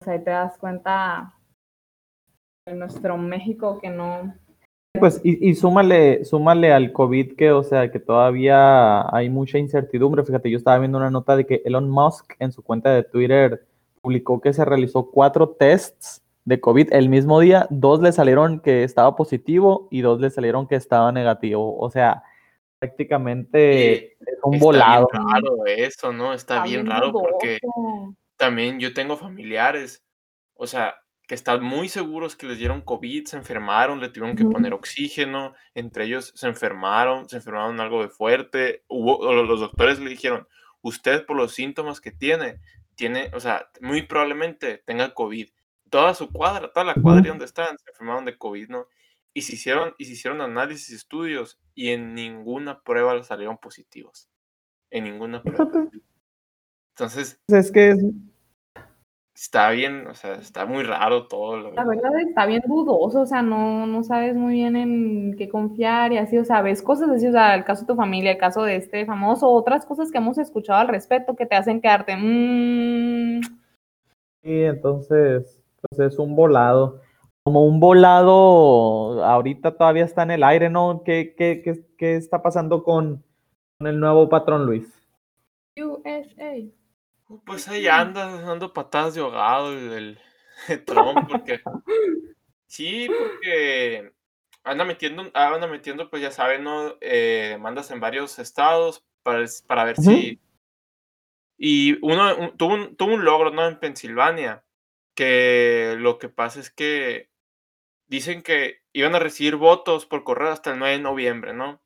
o 0.00 0.04
sea, 0.04 0.12
ahí 0.14 0.22
te 0.22 0.30
das 0.30 0.56
cuenta 0.56 1.34
en 2.66 2.78
nuestro 2.78 3.16
México 3.16 3.78
que 3.80 3.90
no, 3.90 4.34
pues, 4.98 5.20
y, 5.22 5.48
y, 5.48 5.54
súmale, 5.54 6.24
súmale 6.24 6.72
al 6.72 6.92
COVID 6.92 7.36
que, 7.36 7.52
o 7.52 7.62
sea, 7.62 7.90
que 7.92 8.00
todavía 8.00 9.02
hay 9.14 9.30
mucha 9.30 9.56
incertidumbre. 9.56 10.24
Fíjate, 10.24 10.50
yo 10.50 10.58
estaba 10.58 10.78
viendo 10.78 10.98
una 10.98 11.10
nota 11.10 11.36
de 11.36 11.46
que 11.46 11.62
Elon 11.64 11.88
Musk 11.88 12.34
en 12.40 12.50
su 12.50 12.62
cuenta 12.62 12.92
de 12.92 13.04
Twitter 13.04 13.64
publicó 14.00 14.40
que 14.40 14.52
se 14.52 14.64
realizó 14.64 15.10
cuatro 15.10 15.50
tests 15.50 16.22
de 16.44 16.60
COVID 16.60 16.92
el 16.92 17.08
mismo 17.08 17.38
día. 17.38 17.68
Dos 17.70 18.00
le 18.00 18.10
salieron 18.10 18.60
que 18.60 18.82
estaba 18.82 19.14
positivo 19.14 19.86
y 19.92 20.00
dos 20.00 20.20
le 20.20 20.30
salieron 20.30 20.66
que 20.66 20.74
estaba 20.74 21.12
negativo. 21.12 21.78
O 21.78 21.88
sea, 21.90 22.24
prácticamente 22.80 24.14
es 24.14 24.38
un 24.42 24.58
volado. 24.58 25.06
Está 25.10 25.18
bien 25.18 25.34
raro 25.34 25.66
eso, 25.66 26.12
¿no? 26.12 26.34
Está, 26.34 26.64
bien, 26.64 26.86
raro 26.86 27.12
porque 27.12 27.58
también 28.36 28.80
yo 28.80 28.92
tengo 28.92 29.16
familiares. 29.16 30.02
O 30.54 30.66
sea, 30.66 30.96
que 31.30 31.36
están 31.36 31.62
muy 31.62 31.88
seguros 31.88 32.34
que 32.34 32.48
les 32.48 32.58
dieron 32.58 32.80
COVID, 32.80 33.26
se 33.26 33.36
enfermaron, 33.36 34.00
le 34.00 34.08
tuvieron 34.08 34.36
que 34.36 34.44
poner 34.44 34.74
oxígeno, 34.74 35.54
entre 35.76 36.06
ellos 36.06 36.32
se 36.34 36.48
enfermaron, 36.48 37.28
se 37.28 37.36
enfermaron 37.36 37.78
algo 37.78 38.02
de 38.02 38.08
fuerte, 38.08 38.82
Hubo, 38.88 39.32
los 39.32 39.60
doctores 39.60 40.00
le 40.00 40.10
dijeron, 40.10 40.48
usted 40.82 41.24
por 41.26 41.36
los 41.36 41.54
síntomas 41.54 42.00
que 42.00 42.10
tiene, 42.10 42.58
tiene, 42.96 43.30
o 43.32 43.38
sea, 43.38 43.70
muy 43.80 44.02
probablemente 44.02 44.78
tenga 44.78 45.14
COVID. 45.14 45.48
Toda 45.88 46.14
su 46.14 46.32
cuadra, 46.32 46.72
toda 46.72 46.84
la 46.84 46.94
cuadra 46.94 47.28
donde 47.28 47.44
están, 47.44 47.78
se 47.78 47.90
enfermaron 47.90 48.24
de 48.24 48.36
COVID, 48.36 48.68
¿no? 48.68 48.88
Y 49.32 49.42
se 49.42 49.54
hicieron, 49.54 49.94
y 49.98 50.06
se 50.06 50.14
hicieron 50.14 50.40
análisis, 50.40 50.90
estudios, 50.90 51.60
y 51.76 51.90
en 51.90 52.12
ninguna 52.12 52.82
prueba 52.82 53.14
les 53.14 53.28
salieron 53.28 53.56
positivos. 53.56 54.28
En 54.90 55.04
ninguna 55.04 55.44
prueba. 55.44 55.88
Entonces... 56.96 57.40
Es 57.46 57.70
que 57.70 57.94
está 59.40 59.70
bien, 59.70 60.06
o 60.06 60.14
sea, 60.14 60.34
está 60.34 60.66
muy 60.66 60.82
raro 60.82 61.26
todo. 61.26 61.72
La 61.72 61.84
verdad 61.84 62.10
está 62.20 62.44
bien 62.44 62.62
dudoso, 62.66 63.22
o 63.22 63.26
sea, 63.26 63.40
no, 63.40 63.86
no 63.86 64.02
sabes 64.02 64.36
muy 64.36 64.52
bien 64.52 64.76
en 64.76 65.34
qué 65.38 65.48
confiar 65.48 66.12
y 66.12 66.18
así, 66.18 66.36
o 66.36 66.44
sea, 66.44 66.60
ves 66.60 66.82
cosas 66.82 67.08
así, 67.08 67.26
o 67.26 67.32
sea, 67.32 67.54
el 67.54 67.64
caso 67.64 67.82
de 67.82 67.86
tu 67.86 67.96
familia, 67.96 68.32
el 68.32 68.38
caso 68.38 68.62
de 68.62 68.76
este 68.76 69.06
famoso, 69.06 69.48
otras 69.48 69.86
cosas 69.86 70.12
que 70.12 70.18
hemos 70.18 70.36
escuchado 70.36 70.80
al 70.80 70.88
respecto 70.88 71.36
que 71.36 71.46
te 71.46 71.56
hacen 71.56 71.80
quedarte. 71.80 72.16
Mmm... 72.16 73.40
Sí, 74.42 74.62
entonces, 74.62 75.62
pues 75.80 76.12
es 76.12 76.18
un 76.18 76.36
volado. 76.36 77.00
Como 77.42 77.64
un 77.64 77.80
volado, 77.80 79.24
ahorita 79.24 79.74
todavía 79.74 80.04
está 80.04 80.22
en 80.22 80.32
el 80.32 80.44
aire, 80.44 80.68
¿no? 80.68 81.02
¿Qué, 81.02 81.34
qué, 81.34 81.62
qué, 81.62 81.86
qué 81.96 82.16
está 82.16 82.42
pasando 82.42 82.84
con, 82.84 83.24
con 83.78 83.86
el 83.86 83.98
nuevo 83.98 84.28
patrón 84.28 84.66
Luis? 84.66 84.86
USA. 85.78 86.79
Pues 87.44 87.68
ahí 87.68 87.86
anda 87.86 88.40
dando 88.42 88.72
patadas 88.72 89.14
de 89.14 89.20
ahogado 89.20 89.72
el, 89.72 90.18
Trump, 90.86 91.28
porque 91.28 91.60
sí, 92.66 93.08
porque 93.08 94.12
anda 94.64 94.84
metiendo, 94.84 95.30
anda 95.34 95.66
metiendo, 95.68 96.10
pues 96.10 96.22
ya 96.22 96.32
saben, 96.32 96.64
¿no? 96.64 96.96
Eh, 97.00 97.50
demandas 97.50 97.90
en 97.90 98.00
varios 98.00 98.38
estados 98.38 99.04
para, 99.22 99.44
para 99.66 99.84
ver 99.84 99.96
si. 99.96 100.40
Y 101.56 101.98
uno 102.04 102.52
tuvo, 102.56 102.74
un, 102.74 102.96
tuvo 102.96 103.14
un 103.14 103.24
logro, 103.24 103.50
¿no? 103.50 103.66
En 103.66 103.78
Pensilvania, 103.78 104.64
que 105.14 105.94
lo 105.98 106.18
que 106.18 106.30
pasa 106.30 106.58
es 106.58 106.70
que 106.70 107.30
dicen 108.08 108.42
que 108.42 108.82
iban 108.92 109.14
a 109.14 109.20
recibir 109.20 109.54
votos 109.54 110.04
por 110.04 110.24
correo 110.24 110.50
hasta 110.50 110.72
el 110.72 110.78
9 110.80 110.96
de 110.96 111.02
noviembre, 111.02 111.52
¿no? 111.52 111.80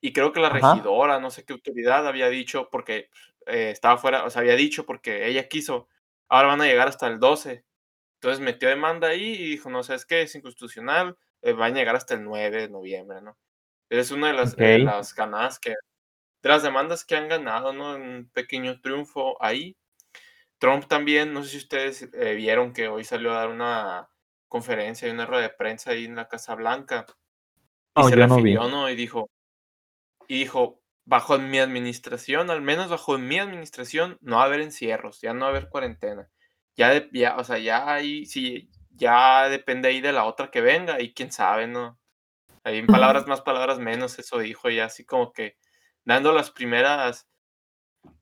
Y 0.00 0.12
creo 0.12 0.32
que 0.32 0.40
la 0.40 0.50
regidora, 0.50 1.18
no 1.18 1.30
sé 1.30 1.44
qué 1.44 1.54
autoridad, 1.54 2.06
había 2.06 2.28
dicho, 2.28 2.68
porque 2.70 3.08
eh, 3.46 3.70
estaba 3.70 3.98
fuera, 3.98 4.24
o 4.24 4.30
sea, 4.30 4.40
había 4.40 4.56
dicho 4.56 4.84
porque 4.86 5.26
ella 5.26 5.48
quiso, 5.48 5.88
ahora 6.28 6.48
van 6.48 6.60
a 6.62 6.66
llegar 6.66 6.88
hasta 6.88 7.06
el 7.06 7.18
12. 7.18 7.64
Entonces 8.14 8.40
metió 8.40 8.68
demanda 8.68 9.08
ahí 9.08 9.34
y 9.34 9.50
dijo, 9.50 9.70
no, 9.70 9.82
¿sabes 9.82 10.06
qué? 10.06 10.22
Es 10.22 10.34
inconstitucional, 10.34 11.16
eh, 11.42 11.52
van 11.52 11.74
a 11.74 11.76
llegar 11.76 11.96
hasta 11.96 12.14
el 12.14 12.24
9 12.24 12.62
de 12.62 12.68
noviembre, 12.68 13.20
¿no? 13.20 13.36
Es 13.88 14.10
una 14.10 14.28
de 14.28 14.32
las, 14.32 14.56
las 14.58 15.14
ganadas 15.14 15.60
que, 15.60 15.70
de 15.70 16.48
las 16.48 16.62
demandas 16.62 17.04
que 17.04 17.16
han 17.16 17.28
ganado, 17.28 17.72
¿no? 17.72 17.94
Un 17.94 18.30
pequeño 18.32 18.80
triunfo 18.80 19.40
ahí. 19.42 19.76
Trump 20.58 20.86
también, 20.86 21.32
no 21.32 21.44
sé 21.44 21.50
si 21.50 21.56
ustedes 21.58 22.08
eh, 22.14 22.34
vieron 22.34 22.72
que 22.72 22.88
hoy 22.88 23.04
salió 23.04 23.32
a 23.32 23.36
dar 23.36 23.50
una 23.50 24.08
conferencia 24.48 25.06
y 25.06 25.10
una 25.10 25.26
rueda 25.26 25.42
de 25.42 25.50
prensa 25.50 25.90
ahí 25.90 26.06
en 26.06 26.16
la 26.16 26.28
Casa 26.28 26.54
Blanca. 26.54 27.06
Y 27.96 28.02
se 28.04 28.16
refirió, 28.16 28.68
¿no? 28.68 28.88
Y 28.90 28.96
dijo, 28.96 29.30
y 30.28 30.38
dijo, 30.40 30.80
bajo 31.06 31.38
mi 31.38 31.58
administración, 31.58 32.50
al 32.50 32.60
menos 32.60 32.90
bajo 32.90 33.16
mi 33.16 33.38
administración, 33.38 34.18
no 34.20 34.36
va 34.36 34.42
a 34.42 34.46
haber 34.46 34.60
encierros, 34.60 35.20
ya 35.20 35.32
no 35.32 35.42
va 35.42 35.46
a 35.46 35.50
haber 35.50 35.68
cuarentena. 35.68 36.28
Ya, 36.76 37.08
ya 37.12 37.36
o 37.36 37.44
sea, 37.44 37.58
ya 37.58 37.90
ahí 37.90 38.26
sí, 38.26 38.68
ya 38.90 39.48
depende 39.48 39.88
ahí 39.88 40.00
de 40.00 40.12
la 40.12 40.24
otra 40.24 40.50
que 40.50 40.60
venga 40.60 41.00
y 41.00 41.14
quién 41.14 41.32
sabe, 41.32 41.68
¿no? 41.68 41.98
Ahí 42.64 42.78
en 42.78 42.86
palabras 42.86 43.28
más, 43.28 43.40
palabras 43.40 43.78
menos, 43.78 44.18
eso 44.18 44.40
dijo 44.40 44.68
ya 44.68 44.86
así 44.86 45.04
como 45.04 45.32
que 45.32 45.56
dando 46.04 46.32
las 46.32 46.50
primeras, 46.50 47.28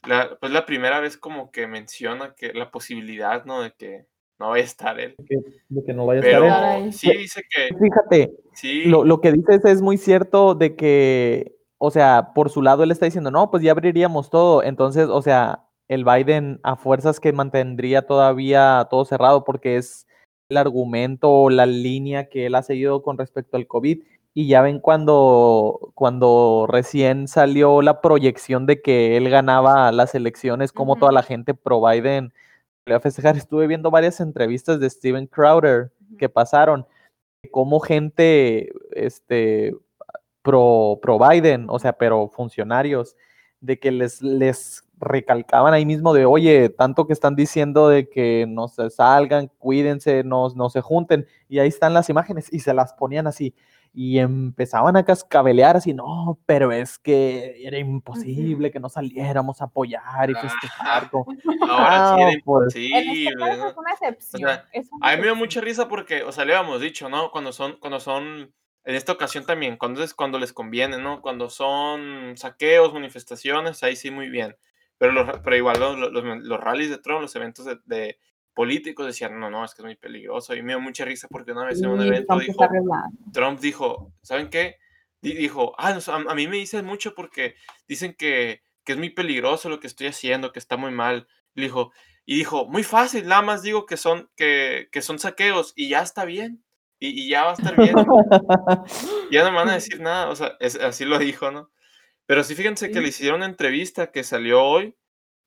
pues 0.02 0.52
la 0.52 0.66
primera 0.66 1.00
vez 1.00 1.16
como 1.16 1.50
que 1.50 1.66
menciona 1.66 2.34
que 2.34 2.52
la 2.52 2.70
posibilidad, 2.70 3.46
¿no? 3.46 3.62
De 3.62 3.72
que 3.72 4.04
no 4.38 4.50
vaya 4.50 4.62
a 4.62 4.66
estar 4.66 5.00
él. 5.00 5.14
De 5.16 5.84
que, 5.84 5.94
no 5.94 6.04
vaya 6.04 6.20
a 6.20 6.24
estar 6.24 6.82
él. 6.82 6.92
Sí, 6.92 7.10
dice 7.16 7.42
que... 7.48 7.68
Fíjate, 7.78 8.34
sí. 8.52 8.84
Lo, 8.84 9.04
lo 9.04 9.22
que 9.22 9.32
dices 9.32 9.64
es 9.64 9.80
muy 9.80 9.96
cierto 9.96 10.54
de 10.54 10.76
que 10.76 11.54
o 11.84 11.90
sea, 11.90 12.32
por 12.34 12.50
su 12.50 12.62
lado 12.62 12.82
él 12.82 12.90
está 12.90 13.04
diciendo, 13.04 13.30
no, 13.30 13.50
pues 13.50 13.62
ya 13.62 13.72
abriríamos 13.72 14.30
todo. 14.30 14.62
Entonces, 14.62 15.08
o 15.08 15.20
sea, 15.20 15.64
el 15.88 16.04
Biden 16.04 16.60
a 16.62 16.76
fuerzas 16.76 17.20
que 17.20 17.32
mantendría 17.32 18.06
todavía 18.06 18.86
todo 18.90 19.04
cerrado 19.04 19.44
porque 19.44 19.76
es 19.76 20.06
el 20.48 20.56
argumento 20.56 21.30
o 21.30 21.50
la 21.50 21.66
línea 21.66 22.28
que 22.30 22.46
él 22.46 22.54
ha 22.54 22.62
seguido 22.62 23.02
con 23.02 23.18
respecto 23.18 23.56
al 23.58 23.66
COVID. 23.66 24.02
Y 24.32 24.48
ya 24.48 24.62
ven 24.62 24.80
cuando, 24.80 25.92
cuando 25.94 26.66
recién 26.68 27.28
salió 27.28 27.82
la 27.82 28.00
proyección 28.00 28.66
de 28.66 28.80
que 28.80 29.16
él 29.18 29.28
ganaba 29.28 29.92
las 29.92 30.14
elecciones, 30.14 30.72
como 30.72 30.96
toda 30.96 31.12
la 31.12 31.22
gente 31.22 31.54
pro 31.54 31.80
Biden 31.86 32.32
le 32.86 32.94
a 32.94 33.00
festejar. 33.00 33.36
Estuve 33.36 33.66
viendo 33.66 33.90
varias 33.90 34.20
entrevistas 34.20 34.80
de 34.80 34.90
Steven 34.90 35.26
Crowder 35.26 35.92
que 36.18 36.28
pasaron, 36.28 36.86
como 37.50 37.78
gente, 37.80 38.72
este, 38.92 39.74
pro, 40.44 41.00
pro 41.02 41.18
Biden, 41.18 41.66
o 41.70 41.80
sea, 41.80 41.94
pero 41.94 42.28
funcionarios, 42.28 43.16
de 43.60 43.80
que 43.80 43.90
les, 43.90 44.22
les 44.22 44.84
recalcaban 45.00 45.74
ahí 45.74 45.86
mismo 45.86 46.12
de, 46.14 46.26
oye, 46.26 46.68
tanto 46.68 47.06
que 47.08 47.14
están 47.14 47.34
diciendo 47.36 47.88
de 47.88 48.08
que 48.10 48.46
no 48.48 48.68
se 48.68 48.90
salgan, 48.90 49.50
cuídense, 49.58 50.22
no, 50.24 50.50
no 50.54 50.70
se 50.70 50.82
junten, 50.82 51.26
y 51.48 51.58
ahí 51.60 51.68
están 51.68 51.94
las 51.94 52.10
imágenes 52.10 52.52
y 52.52 52.60
se 52.60 52.74
las 52.74 52.92
ponían 52.94 53.26
así. 53.26 53.54
y 53.96 54.18
empezaban 54.18 54.96
a 54.96 55.04
cascabelear 55.04 55.76
así, 55.76 55.94
no, 55.94 56.38
pero 56.46 56.72
es 56.72 56.98
que 56.98 57.64
era 57.66 57.78
imposible 57.78 58.70
que 58.72 58.80
no 58.80 58.88
saliéramos 58.90 59.60
a 59.62 59.66
apoyar 59.66 60.30
y 60.30 60.34
festejar. 60.34 61.10
como, 61.10 61.26
Ahora 61.70 62.16
sí 62.16 62.22
"Ah, 62.22 62.30
era 62.32 62.40
pues, 62.44 62.74
En 62.76 62.82
este 62.82 62.86
imposible, 63.24 63.36
caso 63.38 63.56
¿no? 63.62 63.68
es 63.70 63.76
una 63.76 63.92
excepción. 63.92 64.42
sea, 64.50 64.64
es 64.72 64.88
una 64.92 65.08
A 65.10 65.12
mí 65.16 65.20
me 65.20 65.26
dio 65.28 65.36
mucha 65.36 65.60
risa 65.62 65.88
porque, 65.88 66.22
o 66.24 66.32
sea, 66.32 66.44
le 66.44 66.54
habíamos 66.56 66.80
dicho, 66.80 67.08
¿no? 67.08 67.30
Cuando 67.30 67.52
son, 67.52 67.76
cuando 67.80 68.00
son, 68.00 68.52
en 68.84 68.94
esta 68.94 69.12
ocasión 69.12 69.46
también, 69.46 69.76
cuando 69.76 70.02
es 70.02 70.14
cuando 70.14 70.38
les 70.38 70.52
conviene, 70.52 70.98
¿no? 70.98 71.20
Cuando 71.22 71.48
son 71.50 72.34
saqueos, 72.36 72.92
manifestaciones, 72.92 73.82
ahí 73.82 73.96
sí 73.96 74.10
muy 74.10 74.28
bien. 74.28 74.56
Pero, 74.98 75.12
los, 75.12 75.38
pero 75.40 75.56
igual 75.56 75.80
los, 75.80 75.98
los, 75.98 76.24
los- 76.44 76.60
rallies 76.60 76.90
de 76.90 76.98
Trump, 76.98 77.22
los 77.22 77.34
eventos 77.36 77.64
de, 77.64 77.78
de 77.86 78.18
políticos 78.54 79.06
decían, 79.06 79.38
no, 79.40 79.50
no, 79.50 79.64
es 79.64 79.74
que 79.74 79.82
es 79.82 79.86
muy 79.86 79.96
peligroso. 79.96 80.54
Y 80.54 80.62
me 80.62 80.72
dio 80.72 80.80
mucha 80.80 81.04
risa 81.04 81.28
porque 81.28 81.52
una 81.52 81.64
vez 81.64 81.82
en 81.82 81.90
un 81.90 82.00
evento 82.02 82.38
dijo. 82.38 82.52
Trump 83.32 83.60
dijo, 83.60 84.12
¿saben 84.22 84.48
qué? 84.50 84.76
Di- 85.20 85.34
Dijo, 85.34 85.74
ah, 85.78 85.92
no, 85.94 86.12
a, 86.12 86.32
a 86.32 86.34
mí 86.34 86.46
me 86.46 86.56
dicen 86.56 86.84
mucho 86.84 87.14
porque 87.14 87.54
dicen 87.88 88.14
que, 88.14 88.62
que 88.84 88.92
es 88.92 88.98
muy 88.98 89.10
peligroso 89.10 89.68
lo 89.68 89.80
que 89.80 89.86
estoy 89.86 90.06
haciendo, 90.08 90.52
que 90.52 90.58
está 90.58 90.76
muy 90.76 90.92
mal. 90.92 91.26
Y 91.54 91.62
dijo, 91.62 91.92
y 92.26 92.36
dijo, 92.36 92.66
muy 92.66 92.82
fácil, 92.84 93.26
nada 93.26 93.42
más 93.42 93.62
digo 93.62 93.86
que 93.86 93.96
son, 93.96 94.30
que, 94.36 94.88
que 94.92 95.02
son 95.02 95.18
saqueos 95.18 95.72
y 95.76 95.88
ya 95.88 96.02
está 96.02 96.24
bien. 96.24 96.64
Y, 97.00 97.24
y 97.26 97.28
ya 97.28 97.44
va 97.44 97.50
a 97.50 97.54
estar 97.54 97.76
bien. 97.76 97.94
ya 99.30 99.44
no 99.44 99.50
me 99.50 99.56
van 99.56 99.68
a 99.70 99.74
decir 99.74 100.00
nada. 100.00 100.28
O 100.30 100.36
sea, 100.36 100.56
es- 100.60 100.76
así 100.76 101.04
lo 101.04 101.18
dijo, 101.18 101.50
¿no? 101.50 101.70
Pero 102.26 102.42
sí, 102.44 102.54
fíjense 102.54 102.88
que 102.88 102.94
Sí. 102.94 103.00
le 103.00 103.08
hicieron 103.08 103.36
una 103.38 103.46
entrevista 103.46 104.10
que 104.10 104.24
salió 104.24 104.62
hoy 104.64 104.96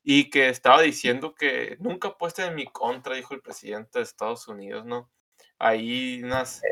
y 0.04 0.30
que 0.30 0.48
estaba 0.48 0.80
diciendo 0.82 1.34
que 1.34 1.76
nunca 1.80 2.08
apuesten 2.08 2.46
en 2.48 2.54
mi 2.54 2.66
contra, 2.66 3.16
dijo 3.16 3.34
el 3.34 3.42
presidente 3.42 3.98
de 3.98 4.04
Estados 4.04 4.46
Unidos, 4.48 4.84
¿no? 4.86 5.10
Ahí 5.58 6.22
unas, 6.22 6.62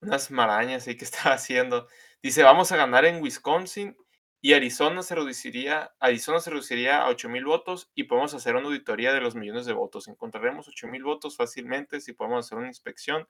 unas 0.00 0.30
marañas 0.30 0.86
ahí 0.88 0.96
que 0.96 1.04
estaba 1.30 1.34
haciendo. 1.36 1.86
Dice, 2.22 2.42
vamos 2.42 2.72
a 2.72 2.76
ganar 2.76 3.04
en 3.04 3.22
Wisconsin 3.22 3.96
y 4.40 4.54
Arizona 4.54 5.02
se 5.04 5.14
reduciría, 5.14 5.92
Arizona 6.00 6.40
se 6.40 6.50
reduciría 6.50 7.02
a 7.02 7.08
8 7.08 7.28
mil 7.28 7.44
votos 7.44 7.90
y 7.94 8.04
podemos 8.04 8.34
hacer 8.34 8.56
una 8.56 8.66
auditoría 8.66 9.12
de 9.12 9.20
los 9.20 9.36
millones 9.36 9.66
de 9.66 9.72
votos. 9.72 10.08
Encontraremos 10.08 10.66
8 10.66 10.88
mil 10.88 11.04
votos 11.04 11.36
fácilmente 11.36 12.00
si 12.00 12.12
podemos 12.12 12.44
hacer 12.44 12.58
una 12.58 12.66
inspección. 12.66 13.28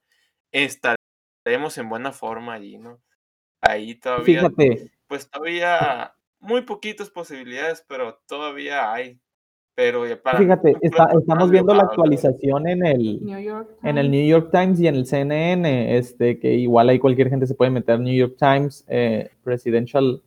Estaremos 0.52 1.76
en 1.78 1.88
buena 1.88 2.12
forma 2.12 2.54
allí, 2.54 2.78
¿no? 2.78 3.00
Ahí 3.60 3.94
todavía, 3.94 4.40
Fíjate, 4.40 4.90
pues 5.06 5.28
todavía 5.30 6.14
muy 6.40 6.62
poquitas 6.62 7.10
posibilidades, 7.10 7.84
pero 7.88 8.20
todavía 8.26 8.92
hay. 8.92 9.18
Pero 9.74 10.06
ya 10.06 10.20
para 10.20 10.38
fíjate, 10.38 10.76
está- 10.82 11.08
estamos 11.18 11.50
viendo 11.50 11.72
la 11.74 11.84
actualización 11.84 12.68
en 12.68 12.84
el, 12.84 13.24
New 13.24 13.38
York 13.40 13.70
en 13.82 13.96
el 13.96 14.04
Times. 14.04 14.10
New 14.10 14.28
York 14.28 14.50
Times 14.52 14.80
y 14.80 14.86
en 14.86 14.94
el 14.96 15.06
CNN, 15.06 15.96
este, 15.96 16.38
que 16.38 16.52
igual 16.52 16.90
ahí 16.90 16.98
cualquier 16.98 17.30
gente 17.30 17.46
se 17.46 17.54
puede 17.54 17.70
meter 17.70 17.98
New 17.98 18.14
York 18.14 18.36
Times, 18.38 18.84
eh, 18.88 19.30
Presidential 19.42 20.20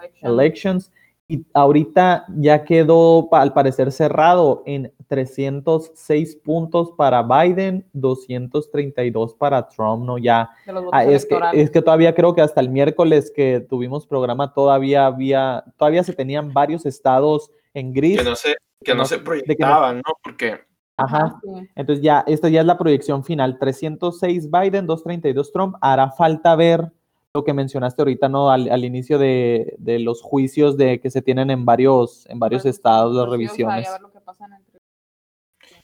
Election. 0.00 0.32
Elections, 0.32 0.92
y 1.30 1.44
ahorita 1.52 2.24
ya 2.38 2.64
quedó 2.64 3.28
al 3.32 3.52
parecer 3.52 3.92
cerrado 3.92 4.62
en 4.64 4.90
306 5.08 6.36
puntos 6.36 6.92
para 6.96 7.22
Biden, 7.22 7.86
232 7.92 9.34
para 9.34 9.68
Trump, 9.68 10.04
¿no? 10.06 10.16
Ya, 10.16 10.48
ah, 10.90 11.04
es, 11.04 11.26
que, 11.26 11.38
es 11.52 11.70
que 11.70 11.82
todavía 11.82 12.14
creo 12.14 12.34
que 12.34 12.40
hasta 12.40 12.62
el 12.62 12.70
miércoles 12.70 13.30
que 13.34 13.60
tuvimos 13.60 14.06
programa 14.06 14.54
todavía 14.54 15.04
había, 15.04 15.64
todavía 15.76 16.02
se 16.02 16.14
tenían 16.14 16.54
varios 16.54 16.86
estados 16.86 17.50
en 17.74 17.92
gris. 17.92 18.18
Que 18.18 18.24
no 18.24 18.34
se, 18.34 18.56
que 18.82 18.92
no 18.92 18.98
no- 18.98 19.04
se 19.04 19.16
que 19.16 19.20
no- 19.20 19.24
proyectaban, 19.24 19.96
¿no? 19.98 20.14
Porque 20.22 20.60
Ajá. 21.00 21.38
Entonces 21.76 22.02
ya, 22.02 22.24
esta 22.26 22.48
ya 22.48 22.60
es 22.60 22.66
la 22.66 22.76
proyección 22.76 23.22
final. 23.22 23.58
306 23.60 24.50
Biden, 24.50 24.84
232 24.86 25.52
Trump. 25.52 25.76
Hará 25.80 26.10
falta 26.10 26.56
ver 26.56 26.90
lo 27.38 27.44
que 27.44 27.54
mencionaste 27.54 28.02
ahorita, 28.02 28.28
¿no? 28.28 28.50
Al, 28.50 28.70
al 28.70 28.84
inicio 28.84 29.18
de, 29.18 29.74
de 29.78 29.98
los 29.98 30.20
juicios 30.22 30.76
de 30.76 31.00
que 31.00 31.10
se 31.10 31.22
tienen 31.22 31.50
en 31.50 31.64
varios, 31.64 32.26
en 32.26 32.38
varios 32.38 32.62
Pues, 32.62 32.74
estados, 32.76 33.14
las 33.14 33.26
pues 33.26 33.38
revisiones. 33.38 33.84
ya 33.86 33.92
ver 33.92 34.00
lo 34.02 34.12
que 34.12 34.20
pasa 34.20 34.44
en 34.46 34.52
el 34.54 34.64
tribunal, 34.64 34.88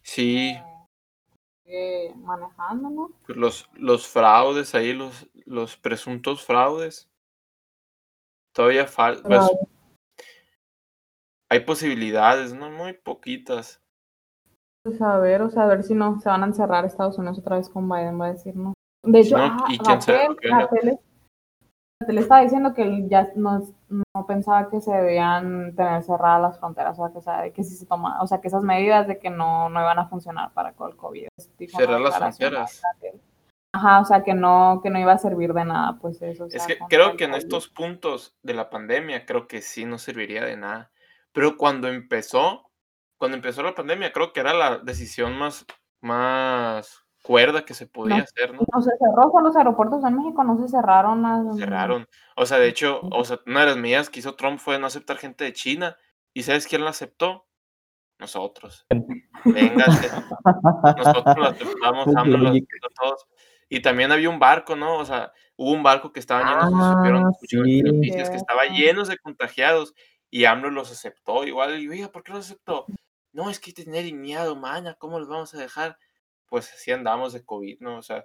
sí, 0.03 0.57
eh, 1.67 2.12
manejando, 2.17 2.90
¿no? 2.90 3.11
pues, 3.27 3.38
los, 3.38 3.69
los 3.75 4.07
fraudes 4.07 4.75
ahí, 4.75 4.93
los, 4.93 5.27
los 5.47 5.77
presuntos 5.77 6.43
fraudes. 6.45 7.09
Todavía 8.53 8.87
falta. 8.87 9.29
Pero 9.29 9.49
hay 11.51 11.61
posibilidades, 11.61 12.53
¿no? 12.53 12.71
Muy 12.71 12.93
poquitas. 12.93 13.81
Pues 14.85 15.01
a 15.01 15.19
ver, 15.19 15.43
o 15.43 15.51
sea, 15.51 15.64
a 15.64 15.67
ver 15.67 15.83
si 15.83 15.95
no 15.95 16.21
se 16.21 16.29
van 16.29 16.43
a 16.43 16.47
encerrar 16.47 16.85
Estados 16.85 17.19
Unidos 17.19 17.38
otra 17.38 17.57
vez 17.57 17.69
con 17.69 17.88
Biden, 17.88 18.21
va 18.21 18.27
a 18.27 18.33
decir, 18.33 18.55
¿no? 18.55 18.75
De 19.03 19.21
hecho, 19.21 19.37
No, 19.37 19.45
ah, 19.45 19.67
y 19.69 19.79
quién 19.79 20.01
Gatel 22.05 22.19
estaba 22.19 22.43
diciendo 22.43 22.75
que 22.75 22.83
él 22.83 23.09
ya 23.09 23.31
no, 23.35 23.67
no 23.88 24.27
pensaba 24.27 24.69
que 24.69 24.81
se 24.81 24.93
debían 24.93 25.75
tener 25.75 26.03
cerradas 26.03 26.43
las 26.43 26.59
fronteras, 26.59 26.99
o 26.99 27.21
sea, 27.21 27.51
que, 27.51 27.64
si 27.64 27.75
se 27.75 27.87
toma, 27.87 28.23
o 28.23 28.27
sea, 28.27 28.40
que 28.40 28.49
esas 28.49 28.62
medidas 28.62 29.09
de 29.09 29.19
que 29.19 29.31
no, 29.31 29.69
no 29.71 29.81
iban 29.81 29.99
a 29.99 30.09
funcionar 30.09 30.53
para 30.53 30.73
con 30.75 30.90
el 30.90 30.97
COVID. 30.97 31.29
una 31.37 31.69
Cerrar 31.69 32.01
las 32.01 32.17
fronteras. 32.17 32.83
Ajá, 33.73 34.01
o 34.01 34.05
sea, 34.05 34.23
que 34.23 34.35
no, 34.35 34.81
que 34.83 34.90
no 34.90 35.01
iba 35.01 35.12
a 35.12 35.19
servir 35.19 35.53
de 35.53 35.64
nada, 35.64 35.99
pues 36.01 36.23
eso. 36.23 36.45
o 36.45 36.47
Es 36.47 36.64
que 36.67 36.79
creo 36.88 37.17
que 37.17 37.25
en 37.25 37.35
estos 37.35 37.69
puntos 37.69 38.37
de 38.43 38.55
la 38.55 38.71
pandemia, 38.71 39.27
creo 39.27 39.49
que 39.49 39.62
sí 39.62 39.85
no 39.85 39.99
serviría 39.99 40.45
de 40.45 40.57
nada. 40.57 40.93
Pero 41.33 41.57
cuando 41.57 41.88
empezó, 41.88 42.71
cuando 43.19 43.37
empezó 43.37 43.64
la 43.64 43.75
pandemia, 43.75 44.12
creo 44.12 44.33
que 44.33 44.40
era 44.40 44.55
la 44.55 44.79
decisión 44.79 45.37
más, 45.37 45.67
más 46.01 47.04
cuerda 47.25 47.65
que 47.65 47.73
se 47.73 47.87
podía 47.87 48.19
No. 48.19 48.23
hacer, 48.25 48.53
¿no? 48.53 48.61
No 48.71 48.83
se 48.83 48.91
cerró, 48.99 49.31
con 49.33 49.43
los 49.45 49.57
aeropuertos 49.57 50.05
en 50.05 50.15
México 50.15 50.45
no 50.45 50.59
se 50.61 50.69
cerraron. 50.69 51.25
a- 51.25 51.55
Cerraron. 51.57 52.07
O 52.37 52.45
sea, 52.45 52.59
de 52.59 52.69
hecho, 52.69 53.01
o 53.11 53.25
sea, 53.25 53.41
una 53.47 53.61
de 53.61 53.67
las 53.67 53.77
medidas 53.79 54.11
que 54.11 54.21
hizo 54.21 54.35
Trump 54.35 54.59
fue 54.61 54.79
no 54.79 54.87
aceptar 54.87 55.17
gente 55.17 55.43
de 55.45 55.55
China. 55.55 55.97
¿Y 56.35 56.43
sabes 56.43 56.67
quién 56.67 56.85
la 56.85 56.91
aceptó? 56.91 57.47
Nosotros. 58.19 58.87
Véngase. 59.45 60.09
Nosotros 60.97 61.37
la 61.39 61.49
aceptamos, 61.49 62.05
Pues, 62.05 62.17
AMLO 62.17 62.39
la 62.39 62.51
aceptó 62.51 62.87
a 62.87 62.91
todos. 63.03 63.27
Y 63.69 63.81
también 63.81 64.13
había 64.13 64.29
un 64.31 64.39
barco, 64.39 64.77
¿no? 64.77 64.99
O 64.99 65.05
sea, 65.05 65.33
hubo 65.57 65.73
un 65.73 65.83
barco 65.83 66.13
que 66.13 66.21
estaba 66.21 66.43
lleno, 66.45 66.69
se 66.71 66.77
Ah, 66.85 66.93
supieron, 66.97 67.21
en 67.21 67.25
las 67.27 67.39
sí. 67.41 67.83
noticias 67.83 68.31
que 68.31 68.37
estaba 68.37 68.65
llenos 68.67 69.09
de 69.09 69.17
contagiados 69.19 69.95
y 70.31 70.45
AMLO 70.45 70.71
los 70.71 70.93
aceptó. 70.93 71.45
Igual, 71.45 71.81
y 71.81 71.89
oiga, 71.89 72.09
¿por 72.09 72.23
qué 72.23 72.33
los 72.33 72.45
aceptó? 72.47 72.87
No, 73.33 73.51
es 73.51 73.59
que 73.59 73.73
tener 73.73 74.13
miedo, 74.13 74.55
maña, 74.55 74.95
¿cómo 74.95 75.19
los 75.19 75.29
vamos 75.29 75.55
a 75.55 75.59
dejar? 75.59 75.97
Pues 76.55 76.73
así 76.73 76.93
andamos 76.93 77.33
de 77.33 77.45
COVID, 77.45 77.81
¿no? 77.81 77.99
O 77.99 78.03
sea, 78.03 78.25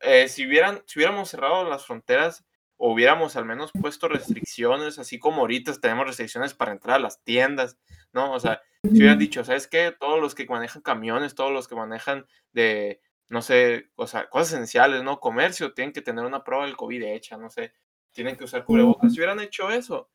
eh, 0.00 0.28
si, 0.28 0.46
hubieran, 0.46 0.82
si 0.86 0.98
hubiéramos 0.98 1.28
cerrado 1.28 1.68
las 1.68 1.84
fronteras 1.84 2.42
o 2.78 2.90
hubiéramos 2.94 3.36
al 3.36 3.44
menos 3.44 3.70
puesto 3.78 4.08
restricciones, 4.08 4.98
así 4.98 5.18
como 5.18 5.42
ahorita 5.42 5.74
tenemos 5.78 6.06
restricciones 6.06 6.54
para 6.54 6.72
entrar 6.72 6.96
a 6.96 7.00
las 7.00 7.22
tiendas, 7.22 7.78
¿no? 8.14 8.32
O 8.32 8.40
sea, 8.40 8.62
si 8.82 8.88
hubieran 8.96 9.18
dicho, 9.18 9.44
¿sabes 9.44 9.66
qué? 9.68 9.94
Todos 10.00 10.18
los 10.22 10.34
que 10.34 10.46
manejan 10.46 10.80
camiones, 10.80 11.34
todos 11.34 11.52
los 11.52 11.68
que 11.68 11.74
manejan 11.74 12.24
de, 12.52 13.02
no 13.28 13.42
sé, 13.42 13.90
o 13.96 14.06
sea, 14.06 14.30
cosas 14.30 14.54
esenciales, 14.54 15.02
¿no? 15.02 15.20
Comercio, 15.20 15.74
tienen 15.74 15.92
que 15.92 16.00
tener 16.00 16.24
una 16.24 16.42
prueba 16.42 16.64
del 16.64 16.78
COVID 16.78 17.02
hecha, 17.02 17.36
no 17.36 17.50
sé, 17.50 17.74
tienen 18.12 18.36
que 18.36 18.44
usar 18.44 18.64
cubrebocas. 18.64 19.12
Si 19.12 19.18
hubieran 19.18 19.40
hecho 19.40 19.68
eso, 19.70 20.08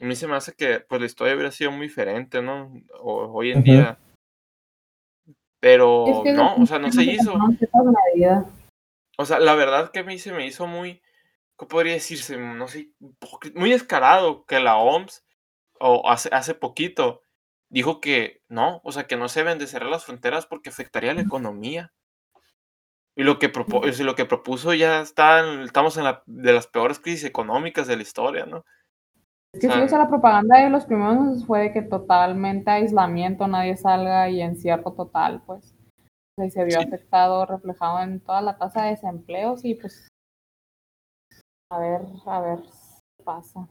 a 0.00 0.04
mí 0.06 0.16
se 0.16 0.26
me 0.26 0.34
hace 0.34 0.54
que 0.54 0.80
pues 0.80 1.00
la 1.00 1.06
historia 1.06 1.34
hubiera 1.34 1.52
sido 1.52 1.70
muy 1.70 1.86
diferente, 1.86 2.42
¿no? 2.42 2.72
O- 3.00 3.30
hoy 3.32 3.52
en 3.52 3.62
día. 3.62 3.98
Pero 5.64 6.04
Es 6.18 6.22
que 6.24 6.32
no, 6.34 6.56
o 6.56 6.66
sea, 6.66 6.78
no 6.78 6.88
se 6.92 7.04
hizo. 7.14 7.32
O 9.16 9.24
sea, 9.24 9.38
la 9.38 9.54
verdad 9.54 9.90
que 9.92 10.00
a 10.00 10.04
mí 10.04 10.18
se 10.18 10.30
me 10.30 10.44
hizo 10.46 10.66
muy, 10.66 11.00
¿cómo 11.56 11.68
podría 11.70 11.94
decirse? 11.94 12.36
No 12.36 12.68
sé, 12.68 12.90
muy 13.54 13.70
descarado 13.70 14.44
que 14.44 14.60
la 14.60 14.76
OMS, 14.76 15.24
o 15.80 16.06
hace, 16.10 16.28
hace 16.32 16.52
poquito, 16.54 17.22
dijo 17.70 18.02
que 18.02 18.42
no, 18.48 18.82
o 18.84 18.92
sea, 18.92 19.06
que 19.06 19.16
no 19.16 19.28
se 19.30 19.40
deben 19.40 19.58
de 19.58 19.66
cerrar 19.66 19.88
las 19.88 20.04
fronteras 20.04 20.44
porque 20.44 20.68
afectaría 20.68 21.12
a 21.12 21.14
la 21.14 21.22
economía. 21.22 21.94
Y 23.16 23.22
lo 23.22 23.38
que, 23.38 23.50
propo- 23.50 23.86
lo 24.04 24.14
que 24.16 24.26
propuso 24.26 24.74
ya 24.74 25.00
está, 25.00 25.38
en- 25.40 25.60
estamos 25.62 25.96
en 25.96 26.04
la 26.04 26.22
de 26.26 26.52
las 26.52 26.66
peores 26.66 26.98
crisis 26.98 27.24
económicas 27.24 27.86
de 27.86 27.96
la 27.96 28.02
historia, 28.02 28.44
¿no? 28.44 28.66
Es 29.54 29.60
que 29.60 29.68
sí, 29.68 29.72
Ah. 29.72 29.84
o 29.84 29.88
sea, 29.88 29.98
la 30.00 30.08
propaganda 30.08 30.58
de 30.62 30.68
los 30.70 30.84
primeros 30.84 31.16
meses 31.20 31.46
fue 31.46 31.60
de 31.60 31.72
que 31.72 31.82
totalmente 31.82 32.70
aislamiento, 32.70 33.46
nadie 33.46 33.76
salga 33.76 34.28
y 34.28 34.42
encierro 34.42 34.92
total, 34.92 35.42
pues. 35.46 35.74
Y 36.38 36.50
se 36.50 36.64
vio 36.64 36.80
Sí. 36.80 36.86
afectado, 36.88 37.46
reflejado 37.46 38.00
en 38.02 38.18
toda 38.20 38.42
la 38.42 38.58
tasa 38.58 38.82
de 38.82 38.90
desempleo, 38.90 39.54
y 39.62 39.76
pues. 39.76 40.08
A 41.70 41.78
ver, 41.78 42.00
a 42.26 42.40
ver 42.40 42.58
qué 42.62 43.24
pasa. 43.24 43.68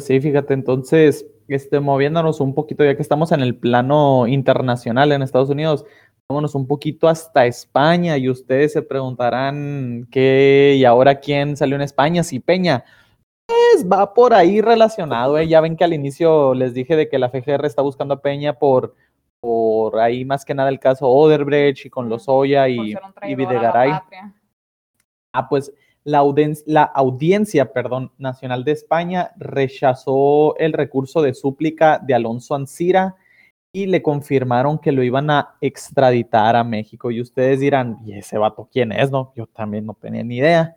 Sí, 0.00 0.20
fíjate, 0.20 0.54
entonces, 0.54 1.24
este, 1.46 1.78
moviéndonos 1.78 2.40
un 2.40 2.54
poquito, 2.54 2.84
ya 2.84 2.96
que 2.96 3.02
estamos 3.02 3.30
en 3.30 3.40
el 3.42 3.54
plano 3.56 4.26
internacional 4.26 5.12
en 5.12 5.22
Estados 5.22 5.50
Unidos, 5.50 5.84
vámonos 6.28 6.54
un 6.56 6.66
poquito 6.66 7.08
hasta 7.08 7.46
España 7.46 8.16
y 8.16 8.28
ustedes 8.28 8.72
se 8.72 8.82
preguntarán 8.82 10.08
qué 10.10 10.74
y 10.78 10.84
ahora 10.84 11.20
quién 11.20 11.56
salió 11.56 11.76
en 11.76 11.82
España, 11.82 12.24
si 12.24 12.40
Peña. 12.40 12.84
Pues 13.72 13.88
va 13.90 14.12
por 14.12 14.34
ahí 14.34 14.60
relacionado, 14.60 15.38
¿eh? 15.38 15.48
ya 15.48 15.60
ven 15.60 15.76
que 15.76 15.84
al 15.84 15.94
inicio 15.94 16.52
les 16.54 16.74
dije 16.74 16.94
de 16.96 17.08
que 17.08 17.18
la 17.18 17.28
FGR 17.30 17.64
está 17.66 17.80
buscando 17.82 18.14
a 18.14 18.20
Peña 18.20 18.52
por, 18.58 18.94
por 19.40 19.98
ahí 19.98 20.24
más 20.24 20.44
que 20.44 20.54
nada 20.54 20.68
el 20.68 20.78
caso 20.78 21.08
Oderbrecht 21.08 21.86
y 21.86 21.90
con. 21.90 22.08
Lozoya 22.08 22.68
y, 22.68 22.90
y 23.28 23.34
Videgaray. 23.34 23.90
Ah, 25.32 25.48
pues 25.48 25.72
la, 26.04 26.20
audien- 26.22 26.62
la 26.66 26.82
audiencia 26.82 27.72
perdón, 27.72 28.12
nacional 28.18 28.64
de 28.64 28.72
España 28.72 29.30
rechazó 29.36 30.54
el 30.58 30.74
recurso 30.74 31.22
de 31.22 31.32
súplica 31.32 31.98
de 31.98 32.14
Alonso 32.14 32.54
Ancira 32.54 33.16
y 33.72 33.86
le 33.86 34.02
confirmaron 34.02 34.78
que 34.78 34.92
lo 34.92 35.02
iban 35.02 35.30
a 35.30 35.54
extraditar 35.62 36.56
a 36.56 36.64
México. 36.64 37.10
Y 37.10 37.22
ustedes 37.22 37.60
dirán, 37.60 37.98
¿y 38.04 38.12
ese 38.18 38.36
vato 38.36 38.68
quién 38.70 38.92
es? 38.92 39.10
No, 39.10 39.32
yo 39.34 39.46
también 39.46 39.86
no 39.86 39.94
tenía 39.94 40.22
ni 40.22 40.36
idea. 40.36 40.76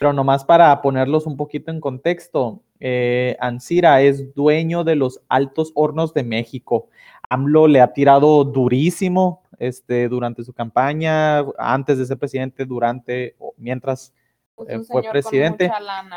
Pero 0.00 0.14
nomás 0.14 0.46
para 0.46 0.80
ponerlos 0.80 1.26
un 1.26 1.36
poquito 1.36 1.70
en 1.70 1.78
contexto, 1.78 2.62
eh, 2.80 3.36
Ancira 3.38 4.00
es 4.00 4.34
dueño 4.34 4.82
de 4.82 4.96
los 4.96 5.20
Altos 5.28 5.72
Hornos 5.74 6.14
de 6.14 6.22
México. 6.24 6.88
AMLO 7.28 7.68
le 7.68 7.82
ha 7.82 7.92
tirado 7.92 8.42
durísimo 8.44 9.42
este, 9.58 10.08
durante 10.08 10.42
su 10.42 10.54
campaña, 10.54 11.40
antes 11.58 11.98
de 11.98 12.06
ser 12.06 12.16
presidente, 12.16 12.64
durante 12.64 13.34
o 13.38 13.52
mientras 13.58 14.14
Pues 14.54 14.70
eh, 14.70 14.80
fue 14.90 15.02
presidente. 15.10 15.70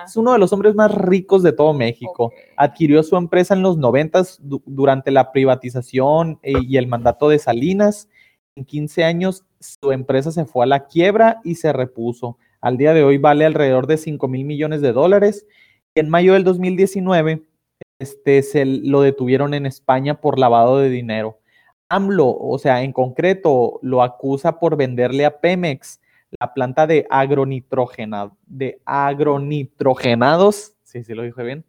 es 0.06 0.16
uno 0.16 0.32
de 0.32 0.40
los 0.40 0.54
hombres 0.54 0.76
más 0.76 0.96
ricos 0.96 1.44
de 1.44 1.52
todo 1.52 1.74
México. 1.74 2.32
Adquirió 2.56 3.04
su 3.04 3.18
empresa 3.18 3.54
en 3.54 3.64
los 3.64 3.78
noventas 3.78 4.40
du- 4.42 4.64
durante 4.66 5.12
la 5.12 5.34
privatización 5.34 6.40
eh, 6.42 6.54
y 6.66 6.78
el 6.78 6.88
mandato 6.88 7.28
de 7.28 7.38
Salinas. 7.38 8.08
En 8.56 8.64
15 8.64 9.04
años 9.04 9.44
su 9.60 9.92
empresa 9.92 10.32
se 10.32 10.46
fue 10.46 10.64
a 10.64 10.68
la 10.68 10.86
quiebra 10.86 11.42
y 11.44 11.56
se 11.56 11.74
repuso. 11.74 12.38
Al 12.64 12.78
día 12.78 12.94
de 12.94 13.04
hoy 13.04 13.18
vale 13.18 13.46
alrededor 13.46 13.88
de 13.88 13.98
5 13.98 14.26
mil 14.30 14.46
millones 14.46 14.80
de 14.80 14.94
dólares. 14.94 15.46
En 15.96 16.10
mayo 16.10 16.32
del 16.32 16.46
2019 16.46 17.44
este, 18.00 18.42
se 18.42 18.66
lo 18.66 19.02
detuvieron 19.02 19.54
en 19.54 19.66
España 19.66 20.22
por 20.22 20.40
lavado 20.40 20.80
de 20.80 20.90
dinero. 20.90 21.42
AMLO, 21.90 22.38
o 22.40 22.58
sea, 22.58 22.82
en 22.84 22.94
concreto, 22.94 23.80
lo 23.82 24.02
acusa 24.02 24.62
por 24.62 24.78
venderle 24.78 25.26
a 25.26 25.42
Pemex 25.42 26.00
la 26.40 26.54
planta 26.54 26.88
de 26.88 27.06
agronitrogena, 27.10 28.32
de 28.46 28.82
agronitrogenados, 28.86 30.74
sí, 30.84 31.04
sí 31.04 31.14
lo 31.14 31.24
dije 31.24 31.44
bien, 31.44 31.66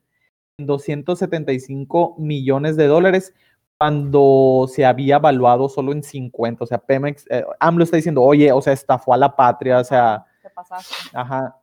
en 0.58 0.66
275 0.66 2.14
millones 2.18 2.76
de 2.76 2.86
dólares 2.86 3.34
cuando 3.78 4.66
se 4.72 4.84
había 4.84 5.16
evaluado 5.16 5.68
solo 5.68 5.90
en 5.90 6.04
50. 6.04 6.62
O 6.62 6.66
sea, 6.68 6.78
Pemex, 6.78 7.26
eh, 7.30 7.44
AMLO 7.58 7.82
está 7.82 7.96
diciendo, 7.96 8.22
oye, 8.22 8.52
o 8.52 8.62
sea, 8.62 8.72
estafó 8.72 9.12
a 9.12 9.16
la 9.16 9.34
patria, 9.34 9.80
o 9.80 9.84
sea, 9.84 10.24
pasaste. 10.54 10.94
ajá, 11.12 11.56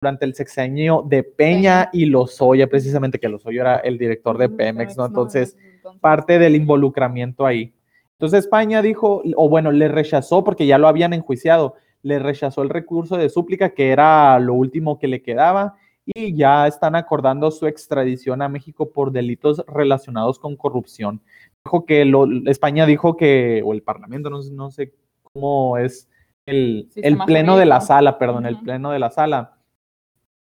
durante 0.00 0.24
el 0.24 0.34
sexenio 0.34 1.04
de 1.06 1.22
Peña 1.22 1.90
y 1.92 2.06
Lozoya, 2.06 2.68
precisamente, 2.68 3.18
que 3.18 3.28
Lozoya 3.28 3.60
era 3.60 3.76
el 3.78 3.98
director 3.98 4.38
de 4.38 4.48
Pemex, 4.48 4.96
¿no? 4.96 5.06
Entonces, 5.06 5.56
parte 6.00 6.38
del 6.38 6.56
involucramiento 6.56 7.44
ahí. 7.44 7.74
Entonces 8.20 8.40
España 8.40 8.82
dijo, 8.82 9.22
o 9.34 9.48
bueno, 9.48 9.72
le 9.72 9.88
rechazó 9.88 10.44
porque 10.44 10.66
ya 10.66 10.76
lo 10.76 10.88
habían 10.88 11.14
enjuiciado, 11.14 11.76
le 12.02 12.18
rechazó 12.18 12.60
el 12.60 12.68
recurso 12.68 13.16
de 13.16 13.30
súplica 13.30 13.70
que 13.70 13.92
era 13.92 14.38
lo 14.38 14.52
último 14.52 14.98
que 14.98 15.08
le 15.08 15.22
quedaba 15.22 15.76
y 16.04 16.36
ya 16.36 16.66
están 16.66 16.96
acordando 16.96 17.50
su 17.50 17.66
extradición 17.66 18.42
a 18.42 18.50
México 18.50 18.90
por 18.90 19.10
delitos 19.10 19.64
relacionados 19.66 20.38
con 20.38 20.54
corrupción. 20.54 21.22
Dijo 21.64 21.86
que 21.86 22.04
lo, 22.04 22.26
España 22.44 22.84
dijo 22.84 23.16
que, 23.16 23.62
o 23.64 23.72
el 23.72 23.82
Parlamento, 23.82 24.28
no, 24.28 24.40
no 24.52 24.70
sé 24.70 24.92
cómo 25.22 25.78
es 25.78 26.06
el, 26.46 26.88
pleno 27.26 27.56
de 27.56 27.66
la 27.66 27.80
sala, 27.80 28.18
perdón, 28.18 28.46
el 28.46 28.58
pleno 28.60 28.90
de 28.90 28.98
la 28.98 29.10
sala. 29.10 29.56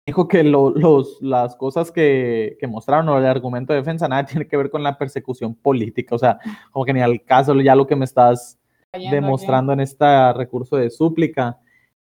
Dijo 0.07 0.27
que 0.27 0.43
lo- 0.43 0.71
los, 0.71 1.19
las 1.21 1.55
cosas 1.55 1.93
que, 1.93 2.57
que 2.59 2.67
mostraron 2.67 3.09
o 3.09 3.19
el 3.19 3.27
argumento 3.27 3.73
de 3.73 3.79
defensa 3.81 4.09
nada 4.09 4.25
tiene 4.27 4.49
que 4.49 4.57
ver 4.57 4.69
con 4.71 4.83
la 4.83 4.99
persecución 4.99 5.55
política, 5.55 6.15
o 6.15 6.19
sea, 6.19 6.39
como 6.71 6.85
que 6.85 6.93
ni 6.93 7.01
al 7.01 7.23
caso 7.23 7.55
ya 7.61 7.77
lo 7.77 7.87
que 7.87 7.97
me 7.97 8.05
estás 8.05 8.59
aquí. 8.93 9.09
demostrando 9.11 9.73
en 9.73 9.81
este 9.81 10.33
recurso 10.33 10.77
de 10.77 10.91
súplica. 10.91 11.59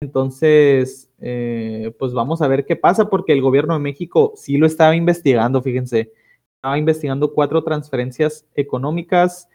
Entonces, 0.01 1.09
eh, 1.21 1.93
pues 1.97 2.11
vamos 2.11 2.41
a 2.41 2.49
ver 2.49 2.65
qué 2.65 2.75
pasa, 2.75 3.09
porque 3.09 3.31
el 3.31 3.41
gobierno 3.41 3.73
de 3.75 3.79
México 3.79 4.33
sí 4.35 4.57
lo 4.57 4.67
estaba 4.67 4.93
investigando, 4.95 5.61
fíjense, 5.61 6.11
estaba 6.57 6.77
investigando 6.77 7.33
cuatro 7.33 7.63
transferencias 7.63 8.45
económicas 8.55 9.47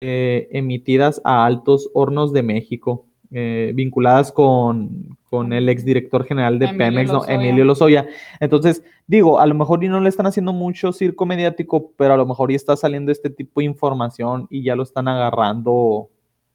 eh, 0.00 0.48
emitidas 0.52 1.20
a 1.24 1.44
Altos 1.44 1.90
Hornos 1.94 2.32
de 2.32 2.44
México, 2.44 3.06
eh, 3.30 3.72
vinculadas 3.74 4.32
con, 4.32 5.18
con 5.28 5.52
el 5.52 5.68
exdirector 5.68 6.24
general 6.24 6.58
de 6.58 6.66
Emilio 6.66 7.20
Pemex. 7.20 7.28
Emilio 7.28 7.64
Lozoya. 7.64 8.06
Entonces, 8.40 8.82
digo, 9.06 9.38
a 9.38 9.46
lo 9.46 9.54
mejor 9.54 9.84
y 9.84 9.88
no 9.88 10.00
le 10.00 10.08
están 10.08 10.26
haciendo 10.26 10.52
mucho 10.52 10.92
circo 10.92 11.26
mediático, 11.26 11.92
pero 11.96 12.14
a 12.14 12.16
lo 12.16 12.26
mejor 12.26 12.50
ya 12.50 12.56
está 12.56 12.76
saliendo 12.76 13.12
este 13.12 13.28
tipo 13.28 13.60
de 13.60 13.66
información 13.66 14.46
y 14.50 14.62
ya 14.62 14.74
lo 14.74 14.82
están 14.82 15.08
agarrando, 15.08 16.08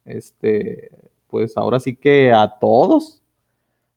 este, 0.05 0.89
pues 1.27 1.55
ahora 1.57 1.79
sí 1.79 1.95
que 1.95 2.31
a 2.31 2.57
todos. 2.59 3.19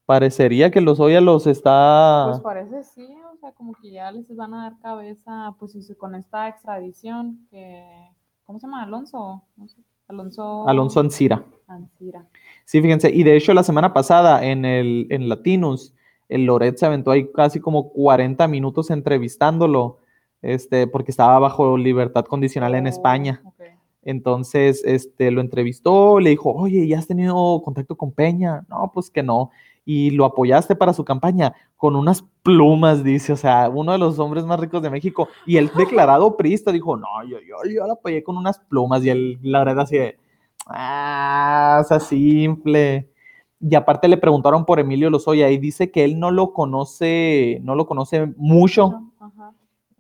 Parecería 0.05 0.71
que 0.71 0.81
Lozoya 0.81 1.21
los 1.21 1.49
está... 1.49 2.27
Pues 2.29 2.41
parece 2.41 2.85
sí, 2.85 3.09
o 3.35 3.37
sea, 3.39 3.51
como 3.53 3.73
que 3.75 3.91
ya 3.91 4.13
les 4.13 4.37
van 4.37 4.55
a 4.55 4.63
dar 4.63 4.79
cabeza, 4.79 5.57
pues 5.59 5.75
y 5.75 5.95
con 5.97 6.15
esta 6.15 6.47
extradición 6.47 7.45
que, 7.51 7.85
¿cómo 8.45 8.61
se 8.61 8.67
llama? 8.69 8.85
Alonso, 8.85 9.43
no 9.57 9.67
sé, 9.67 9.81
Alonso. 10.09 10.69
Alonso 10.69 11.01
Ancira. 11.01 11.45
Ancira. 11.67 12.27
Sí, 12.65 12.81
fíjense, 12.81 13.11
y 13.11 13.23
de 13.23 13.37
hecho 13.37 13.55
la 13.55 13.63
semana 13.63 13.93
pasada 13.93 14.45
en 14.45 14.65
el 14.65 15.07
en 15.11 15.29
Latinus, 15.29 15.95
el 16.29 16.45
Loret 16.45 16.77
se 16.77 16.87
aventó 16.87 17.11
ahí 17.11 17.31
casi 17.33 17.61
como 17.61 17.91
40 17.91 18.47
minutos 18.49 18.91
entrevistándolo, 18.91 19.99
este, 20.43 20.87
porque 20.87 21.11
estaba 21.11 21.39
bajo 21.39 21.77
libertad 21.79 22.25
condicional 22.25 22.75
en 22.75 22.87
Oh, 22.87 22.89
España. 22.89 23.43
Entonces, 24.03 24.83
este, 24.85 25.33
lo 25.33 25.41
entrevistó, 25.41 26.21
le 26.21 26.31
dijo, 26.31 26.53
oye, 26.53 26.87
¿ya 26.87 26.99
has 26.99 27.09
tenido 27.09 27.61
contacto 27.65 27.97
con 27.97 28.13
Peña? 28.13 28.65
No, 28.69 28.91
pues 28.95 29.11
que 29.11 29.23
no. 29.25 29.51
Y 29.89 30.11
lo 30.11 30.25
apoyaste 30.25 30.75
para 30.75 30.93
su 30.93 31.05
campaña 31.05 31.55
con 31.77 31.95
unas 31.95 32.25
plumas, 32.43 33.05
dice, 33.05 33.33
o 33.33 33.37
sea, 33.37 33.69
uno 33.69 33.93
de 33.93 33.99
los 33.99 34.19
hombres 34.19 34.45
más 34.45 34.59
ricos 34.59 34.83
de 34.83 34.91
México. 34.91 35.29
Y 35.47 35.57
el 35.59 35.71
declarado 35.77 36.37
priista 36.37 36.73
dijo, 36.73 36.97
no, 36.97 37.07
yo, 37.25 37.39
yo, 37.39 37.57
yo 37.73 37.87
lo 37.87 37.93
apoyé 37.93 38.25
con 38.25 38.37
unas 38.37 38.59
plumas. 38.59 39.05
Y 39.05 39.11
él, 39.11 39.39
la 39.43 39.61
verdad, 39.61 39.85
así 39.85 39.97
de, 39.97 40.19
ah, 40.67 41.79
o 41.85 41.85
sea, 41.87 42.01
simple. 42.01 43.09
Y 43.61 43.75
aparte 43.77 44.09
le 44.09 44.17
preguntaron 44.17 44.65
por 44.65 44.81
Emilio 44.81 45.09
Lozoya 45.09 45.49
y 45.51 45.59
dice 45.59 45.91
que 45.93 46.05
él 46.05 46.19
no 46.19 46.31
lo 46.33 46.53
conoce, 46.53 47.61
no 47.63 47.75
lo 47.77 47.87
conoce 47.87 48.27
mucho, 48.37 49.01
Ajá. 49.21 49.53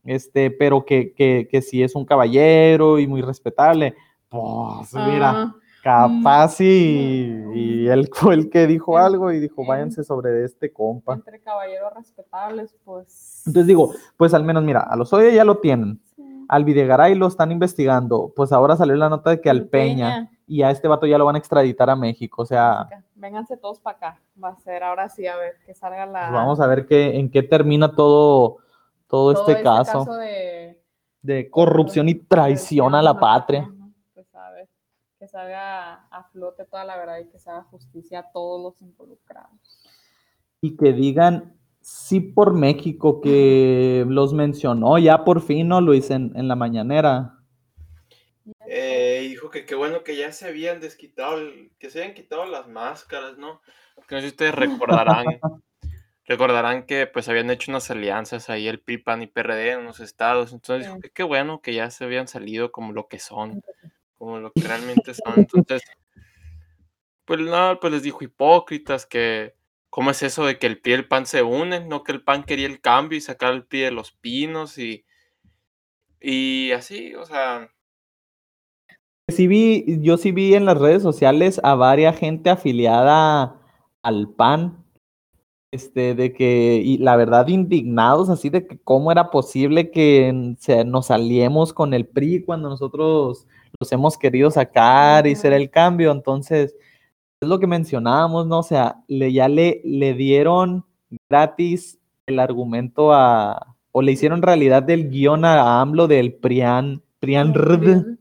este, 0.05 0.51
pero 0.51 0.85
que, 0.85 1.13
que, 1.15 1.49
que 1.49 1.63
sí 1.63 1.83
es 1.83 1.95
un 1.95 2.05
caballero 2.05 2.99
y 2.99 3.07
muy 3.07 3.23
respetable. 3.23 3.95
Pues 4.29 4.93
mira, 4.95 5.31
Ah, 5.31 5.55
capaz 5.87 6.61
y, 6.61 7.43
y 7.55 7.89
él 7.89 8.09
fue 8.13 8.35
el 8.35 8.51
que 8.51 8.67
dijo 8.67 8.99
algo 8.99 9.33
y 9.33 9.41
dijo, 9.41 9.65
váyanse 9.65 10.05
sobre 10.05 10.45
este 10.45 10.73
compa. 10.73 11.15
entre 11.15 11.41
caballeros 11.41 11.93
respetables, 11.95 12.75
pues. 12.85 13.43
Entonces 13.47 13.67
digo, 13.67 13.93
pues 14.17 14.35
al 14.35 14.45
menos 14.45 14.63
mira, 14.65 14.81
a 14.81 14.97
los 14.97 15.13
Oya 15.13 15.31
ya 15.31 15.45
lo 15.45 15.59
tienen, 15.59 16.01
sí. 16.17 16.47
al 16.49 16.65
Videgaray 16.65 17.15
lo 17.15 17.27
están 17.27 17.53
investigando, 17.53 18.33
pues 18.35 18.53
ahora 18.53 18.77
salió 18.77 18.97
la 18.97 19.09
nota 19.09 19.31
de 19.31 19.41
que 19.41 19.51
al 19.51 19.67
Peña 19.67 20.31
y 20.47 20.63
a 20.63 20.71
este 20.71 20.89
vato 20.89 21.07
ya 21.07 21.19
lo 21.19 21.25
van 21.25 21.37
a 21.37 21.39
extraditar 21.39 21.89
a 21.91 21.97
México, 21.97 22.43
o 22.43 22.47
sea, 22.47 22.89
Vénganse 23.19 23.57
todos 23.57 23.81
para 23.81 23.97
acá. 23.97 24.21
Va 24.43 24.51
a 24.51 24.57
ser 24.57 24.83
ahora 24.83 25.09
sí, 25.09 25.27
a 25.27 25.37
ver, 25.37 25.55
que 25.65 25.73
salga 25.73 26.05
la. 26.05 26.21
pues 26.29 26.33
vamos 26.33 26.61
a 26.61 26.67
ver 26.67 26.85
qué, 26.87 27.19
en 27.19 27.31
qué 27.31 27.43
termina 27.43 27.91
todo, 27.93 28.59
todo, 29.07 29.33
todo 29.33 29.49
este, 29.49 29.63
caso, 29.63 30.05
de 30.17 30.79
de 31.27 31.51
corrupción 31.51 32.09
y 32.09 32.15
traición 32.15 32.95
a 32.95 33.03
la 33.03 33.19
patria. 33.19 33.63
Ajá, 33.63 33.89
Pues 34.15 34.35
a 34.35 34.51
ver, 34.53 34.69
que 35.19 35.29
salga 35.29 36.07
a 36.11 36.25
flote 36.33 36.65
toda 36.65 36.85
la 36.85 36.97
verdad 36.97 37.19
y 37.19 37.29
que 37.29 37.39
se 37.39 37.51
haga 37.51 37.63
justicia 37.65 38.21
a 38.21 38.33
todos 38.33 38.63
los 38.63 38.83
involucrados. 38.83 39.51
Y 40.61 40.77
que 40.77 40.93
digan 40.93 41.57
sí 41.81 42.21
por 42.21 42.53
México, 42.55 43.21
que 43.21 44.05
los 44.09 44.33
mencionó 44.33 44.99
ya 44.99 45.25
por 45.25 45.41
fin, 45.41 45.69
¿no, 45.69 45.81
Luis, 45.81 46.11
en, 46.11 46.33
en 46.37 46.49
la 46.49 46.57
mañanera? 46.57 47.39
Eh, 48.69 49.27
dijo 49.29 49.51
que 49.51 49.65
qué 49.65 49.75
bueno 49.75 50.03
que 50.05 50.17
ya 50.17 50.33
se 50.33 50.47
habían 50.49 50.81
desquitado, 50.81 51.39
el- 51.39 51.71
que 51.79 51.91
se 51.91 52.01
habían 52.01 52.15
quitado 52.15 52.45
las 52.47 52.69
máscaras, 52.69 53.39
¿no? 53.39 53.61
Que 54.07 54.15
no 54.17 54.21
sé 54.21 54.29
si 54.29 54.33
ustedes 54.33 54.55
recordarán, 54.55 55.25
recordarán 56.27 56.87
que 56.87 57.07
pues 57.07 57.29
habían 57.29 57.51
hecho 57.51 57.71
unas 57.71 57.91
alianzas 57.91 58.51
ahí 58.51 58.69
el 58.69 58.81
PRI, 58.81 58.99
PAN 58.99 59.23
y 59.23 59.27
PRD 59.27 59.73
en 59.73 59.81
unos 59.81 60.01
estados, 60.01 60.53
entonces 60.53 60.87
dijo 60.87 61.01
que 61.01 61.11
qué 61.11 61.23
bueno 61.23 61.61
que 61.61 61.75
ya 61.75 61.91
se 61.91 62.05
habían 62.05 62.29
salido 62.29 62.73
como 62.73 62.93
lo 62.93 63.09
que 63.09 63.19
son, 63.19 63.63
como 64.19 64.39
lo 64.39 64.53
que 64.53 64.63
realmente 64.63 65.15
son, 65.15 65.35
entonces, 65.39 65.83
pues 67.25 67.41
no, 67.41 67.79
pues 67.81 67.93
les 67.93 68.03
dijo 68.03 68.23
hipócritas 68.23 69.07
que 69.07 69.55
cómo 69.91 70.11
es 70.11 70.23
eso 70.23 70.45
de 70.45 70.59
que 70.59 70.67
el 70.67 70.81
PRI 70.81 70.93
y 70.93 70.95
el 70.95 71.09
PAN 71.09 71.27
se 71.27 71.43
unen, 71.43 71.89
no 71.89 72.03
que 72.03 72.13
el 72.13 72.23
PAN 72.23 72.45
quería 72.45 72.67
el 72.67 72.81
cambio 72.81 73.19
y 73.19 73.21
sacar 73.21 73.53
el 73.53 73.65
PRI 73.65 73.81
de 73.81 73.91
los 73.91 74.13
pinos 74.13 74.79
y, 74.79 75.05
y 76.21 76.73
así, 76.73 77.15
o 77.15 77.25
sea... 77.25 77.71
Sí 79.29 79.49
vi, 79.49 80.01
yo 80.03 80.19
sí 80.19 80.31
vi 80.31 80.55
en 80.55 80.67
las 80.67 80.79
redes 80.79 81.03
sociales 81.03 81.61
a 81.65 81.75
varias 81.75 82.17
gente 82.17 82.49
afiliada 82.49 83.61
al 84.03 84.29
PAN, 84.29 84.85
este, 85.73 86.15
de 86.15 86.33
que, 86.33 86.81
y 86.85 86.99
la 86.99 87.17
verdad, 87.17 87.49
indignados 87.49 88.31
así 88.31 88.51
de 88.51 88.69
que 88.69 88.79
cómo 88.79 89.11
era 89.11 89.33
posible 89.33 89.91
que 89.91 90.29
n- 90.29 90.57
se, 90.61 90.85
nos 90.85 91.11
aliemos 91.11 91.73
con 91.73 91.93
el 91.93 92.07
PRI 92.07 92.45
cuando 92.45 92.69
nosotros 92.69 93.49
los 93.79 93.93
hemos 93.93 94.17
querido 94.19 94.51
sacar 94.51 95.27
y 95.27 95.37
ser 95.37 95.53
el 95.53 95.71
cambio. 95.71 96.13
Entonces, 96.13 96.75
es 97.41 97.49
lo 97.49 97.59
que 97.59 97.67
mencionábamos, 97.67 98.47
¿no? 98.47 98.61
O 98.61 98.63
sea, 98.63 99.03
le, 99.09 99.33
ya 99.33 99.49
le, 99.49 99.81
le 99.85 100.15
dieron 100.15 100.85
gratis 101.29 101.99
el 102.27 102.39
argumento 102.39 103.13
a, 103.13 103.77
o 103.93 104.03
le 104.03 104.13
hicieron 104.13 104.43
realidad 104.43 104.83
del 104.83 105.09
guion 105.11 105.45
a 105.45 105.81
AMLO 105.81 106.07
del 106.07 106.35
PRIAN, 106.35 107.03
PRIAN 107.21 107.55
RD. 107.55 108.17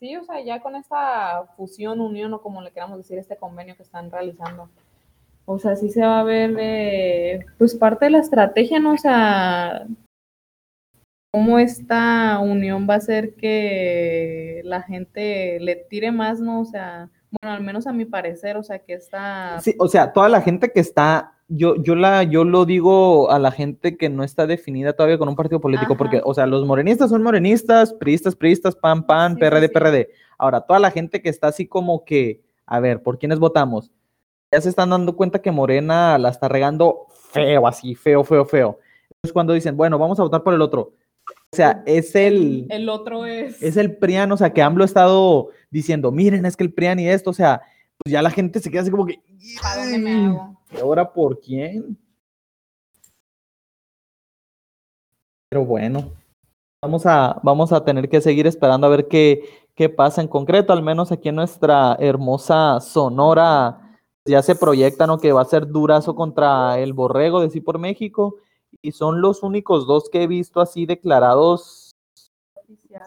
Sí, 0.00 0.16
o 0.16 0.24
sea, 0.24 0.42
ya 0.42 0.60
con 0.62 0.76
esta 0.76 1.44
fusión, 1.56 2.00
unión 2.00 2.32
o 2.32 2.40
como 2.40 2.62
le 2.62 2.70
queramos 2.70 2.98
decir, 2.98 3.18
este 3.18 3.36
convenio 3.36 3.76
que 3.76 3.82
están 3.82 4.10
realizando. 4.10 4.70
O 5.44 5.58
sea, 5.58 5.76
sí 5.76 5.90
se 5.90 6.00
va 6.00 6.20
a 6.20 6.24
ver, 6.24 6.56
eh, 6.58 7.44
pues 7.58 7.74
parte 7.74 8.06
de 8.06 8.12
la 8.12 8.18
estrategia, 8.18 8.80
¿no? 8.80 8.94
O 8.94 8.96
sea, 8.96 9.86
cómo 11.30 11.58
esta 11.58 12.38
unión 12.40 12.86
va 12.88 12.94
a 12.94 12.98
hacer 12.98 13.34
que 13.34 14.62
la 14.64 14.82
gente 14.82 15.58
le 15.60 15.76
tire 15.76 16.12
más, 16.12 16.40
¿no? 16.40 16.60
O 16.60 16.64
sea, 16.64 17.08
bueno, 17.30 17.56
al 17.56 17.62
menos 17.62 17.86
a 17.86 17.92
mi 17.92 18.04
parecer, 18.04 18.56
o 18.56 18.62
sea, 18.62 18.80
que 18.80 18.94
esta... 18.94 19.60
Sí, 19.60 19.74
o 19.78 19.88
sea, 19.88 20.12
toda 20.12 20.28
la 20.28 20.40
gente 20.40 20.72
que 20.72 20.80
está, 20.80 21.34
yo, 21.48 21.76
yo 21.76 21.94
la, 21.94 22.24
yo 22.24 22.44
lo 22.44 22.64
digo 22.64 23.30
a 23.30 23.38
la 23.38 23.52
gente 23.52 23.96
que 23.96 24.08
no 24.08 24.24
está 24.24 24.46
definida 24.46 24.92
todavía 24.94 25.18
con 25.18 25.28
un 25.28 25.36
partido 25.36 25.60
político, 25.60 25.92
Ajá. 25.92 25.98
porque, 25.98 26.20
o 26.24 26.34
sea, 26.34 26.46
los 26.46 26.66
morenistas 26.66 27.10
son 27.10 27.22
morenistas, 27.22 27.92
priistas, 27.92 28.34
priistas, 28.34 28.74
pan, 28.74 29.06
pan, 29.06 29.34
Sí, 29.34 29.40
PRD, 29.40 29.68
sí. 29.68 29.72
PRD. 29.72 30.08
Ahora, 30.38 30.62
toda 30.62 30.80
la 30.80 30.90
gente 30.90 31.22
que 31.22 31.28
está 31.28 31.48
así 31.48 31.66
como 31.66 32.04
que, 32.04 32.42
a 32.66 32.80
ver, 32.80 33.02
¿por 33.02 33.18
quiénes 33.18 33.38
votamos? 33.38 33.92
Ya 34.50 34.60
se 34.60 34.68
están 34.68 34.90
dando 34.90 35.14
cuenta 35.14 35.40
que 35.40 35.52
Morena 35.52 36.18
la 36.18 36.30
está 36.30 36.48
regando 36.48 37.06
feo, 37.30 37.68
así, 37.68 37.94
feo, 37.94 38.24
feo, 38.24 38.44
feo. 38.44 38.78
Entonces, 39.10 39.32
cuando 39.32 39.52
dicen, 39.52 39.76
bueno, 39.76 39.96
vamos 39.98 40.18
a 40.18 40.24
votar 40.24 40.42
por 40.42 40.54
el 40.54 40.62
otro. 40.62 40.94
O 41.52 41.56
sea, 41.56 41.82
es 41.84 42.14
el, 42.14 42.66
El 42.70 42.88
otro 42.88 43.26
es... 43.26 43.60
es 43.60 43.76
el 43.76 43.96
PRIAN, 43.96 44.30
o 44.30 44.36
sea, 44.36 44.52
que 44.52 44.62
AMLO 44.62 44.84
ha 44.84 44.86
estado 44.86 45.48
diciendo, 45.70 46.12
miren, 46.12 46.46
es 46.46 46.56
que 46.56 46.62
el 46.62 46.72
PRIAN 46.72 47.00
y 47.00 47.08
esto, 47.08 47.30
o 47.30 47.32
sea, 47.32 47.60
pues 47.98 48.12
ya 48.12 48.22
la 48.22 48.30
gente 48.30 48.60
se 48.60 48.70
queda 48.70 48.82
así 48.82 48.90
como 48.90 49.04
que, 49.04 49.20
¿A 49.64 49.76
dónde 49.78 49.98
me 49.98 50.10
"Ay, 50.10 50.24
hago? 50.26 50.60
¿y 50.72 50.76
ahora 50.78 51.12
por 51.12 51.40
quién? 51.40 51.98
Pero 55.48 55.64
bueno, 55.64 56.12
vamos 56.80 57.04
a, 57.06 57.40
vamos 57.42 57.72
a 57.72 57.84
tener 57.84 58.08
que 58.08 58.20
seguir 58.20 58.46
esperando 58.46 58.86
a 58.86 58.90
ver 58.90 59.08
qué, 59.08 59.42
qué 59.74 59.88
pasa 59.88 60.20
en 60.20 60.28
concreto, 60.28 60.72
al 60.72 60.82
menos 60.84 61.10
aquí 61.10 61.30
en 61.30 61.34
nuestra 61.34 61.96
hermosa 61.98 62.78
Sonora, 62.80 63.98
ya 64.24 64.40
se 64.42 64.54
proyecta, 64.54 65.08
¿no? 65.08 65.18
Que 65.18 65.32
va 65.32 65.42
a 65.42 65.46
ser 65.46 65.66
durazo 65.66 66.14
contra 66.14 66.78
el 66.78 66.92
Borrego 66.92 67.40
de 67.40 67.50
Sí 67.50 67.60
por 67.60 67.80
México, 67.80 68.36
y 68.82 68.92
son 68.92 69.20
los 69.20 69.42
únicos 69.42 69.86
dos 69.86 70.08
que 70.10 70.22
he 70.22 70.26
visto 70.26 70.60
así 70.60 70.86
declarados 70.86 71.90
oficial. 72.54 73.02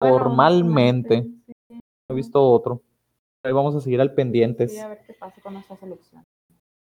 Bueno, 0.00 0.18
formalmente. 0.18 1.22
sí, 1.46 1.54
No 1.74 1.80
he 2.08 2.14
visto 2.14 2.42
otro. 2.42 2.82
Ahí 3.42 3.52
vamos 3.52 3.74
a 3.74 3.80
seguir 3.80 4.00
al 4.00 4.14
pendientes. 4.14 4.72
sí, 4.72 4.78
a 4.78 4.88
ver 4.88 5.02
qué 5.06 5.14
pasa 5.14 5.40
con 5.40 5.54
nuestra 5.54 5.76
selección. 5.76 6.24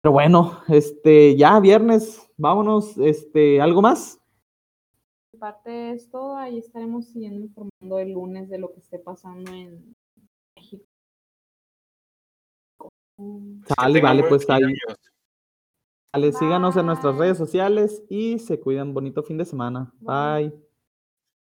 Pero 0.02 0.14
bueno, 0.14 0.60
este, 0.68 1.36
ya 1.38 1.60
viernes, 1.60 2.30
vámonos, 2.38 2.98
este, 2.98 3.62
¿algo 3.62 3.82
más? 3.82 4.20
De 5.32 5.40
parte 5.40 5.92
es 5.92 6.10
todo, 6.10 6.36
ahí 6.36 6.58
estaremos 6.58 7.06
siguiendo 7.08 7.46
informando 7.46 8.00
el 8.00 8.12
lunes 8.12 8.50
de 8.50 8.58
lo 8.58 8.74
que 8.74 8.82
esté 8.82 9.00
pasando 9.00 9.52
en 9.52 9.96
México. 10.58 10.86
Sale, 13.78 14.02
vale, 14.02 14.24
pues 14.28 14.50
ahí. 14.50 14.64
amigos. 14.64 15.13
Síganos 16.14 16.78
en 16.78 16.86
nuestras 16.86 17.16
redes 17.18 17.38
sociales 17.38 18.04
y 18.08 18.38
se 18.38 18.60
cuidan. 18.60 18.94
Bonito 18.94 19.24
fin 19.24 19.38
de 19.38 19.46
semana. 19.46 19.92
Bye. 20.00 20.50
Bye. 20.50 20.73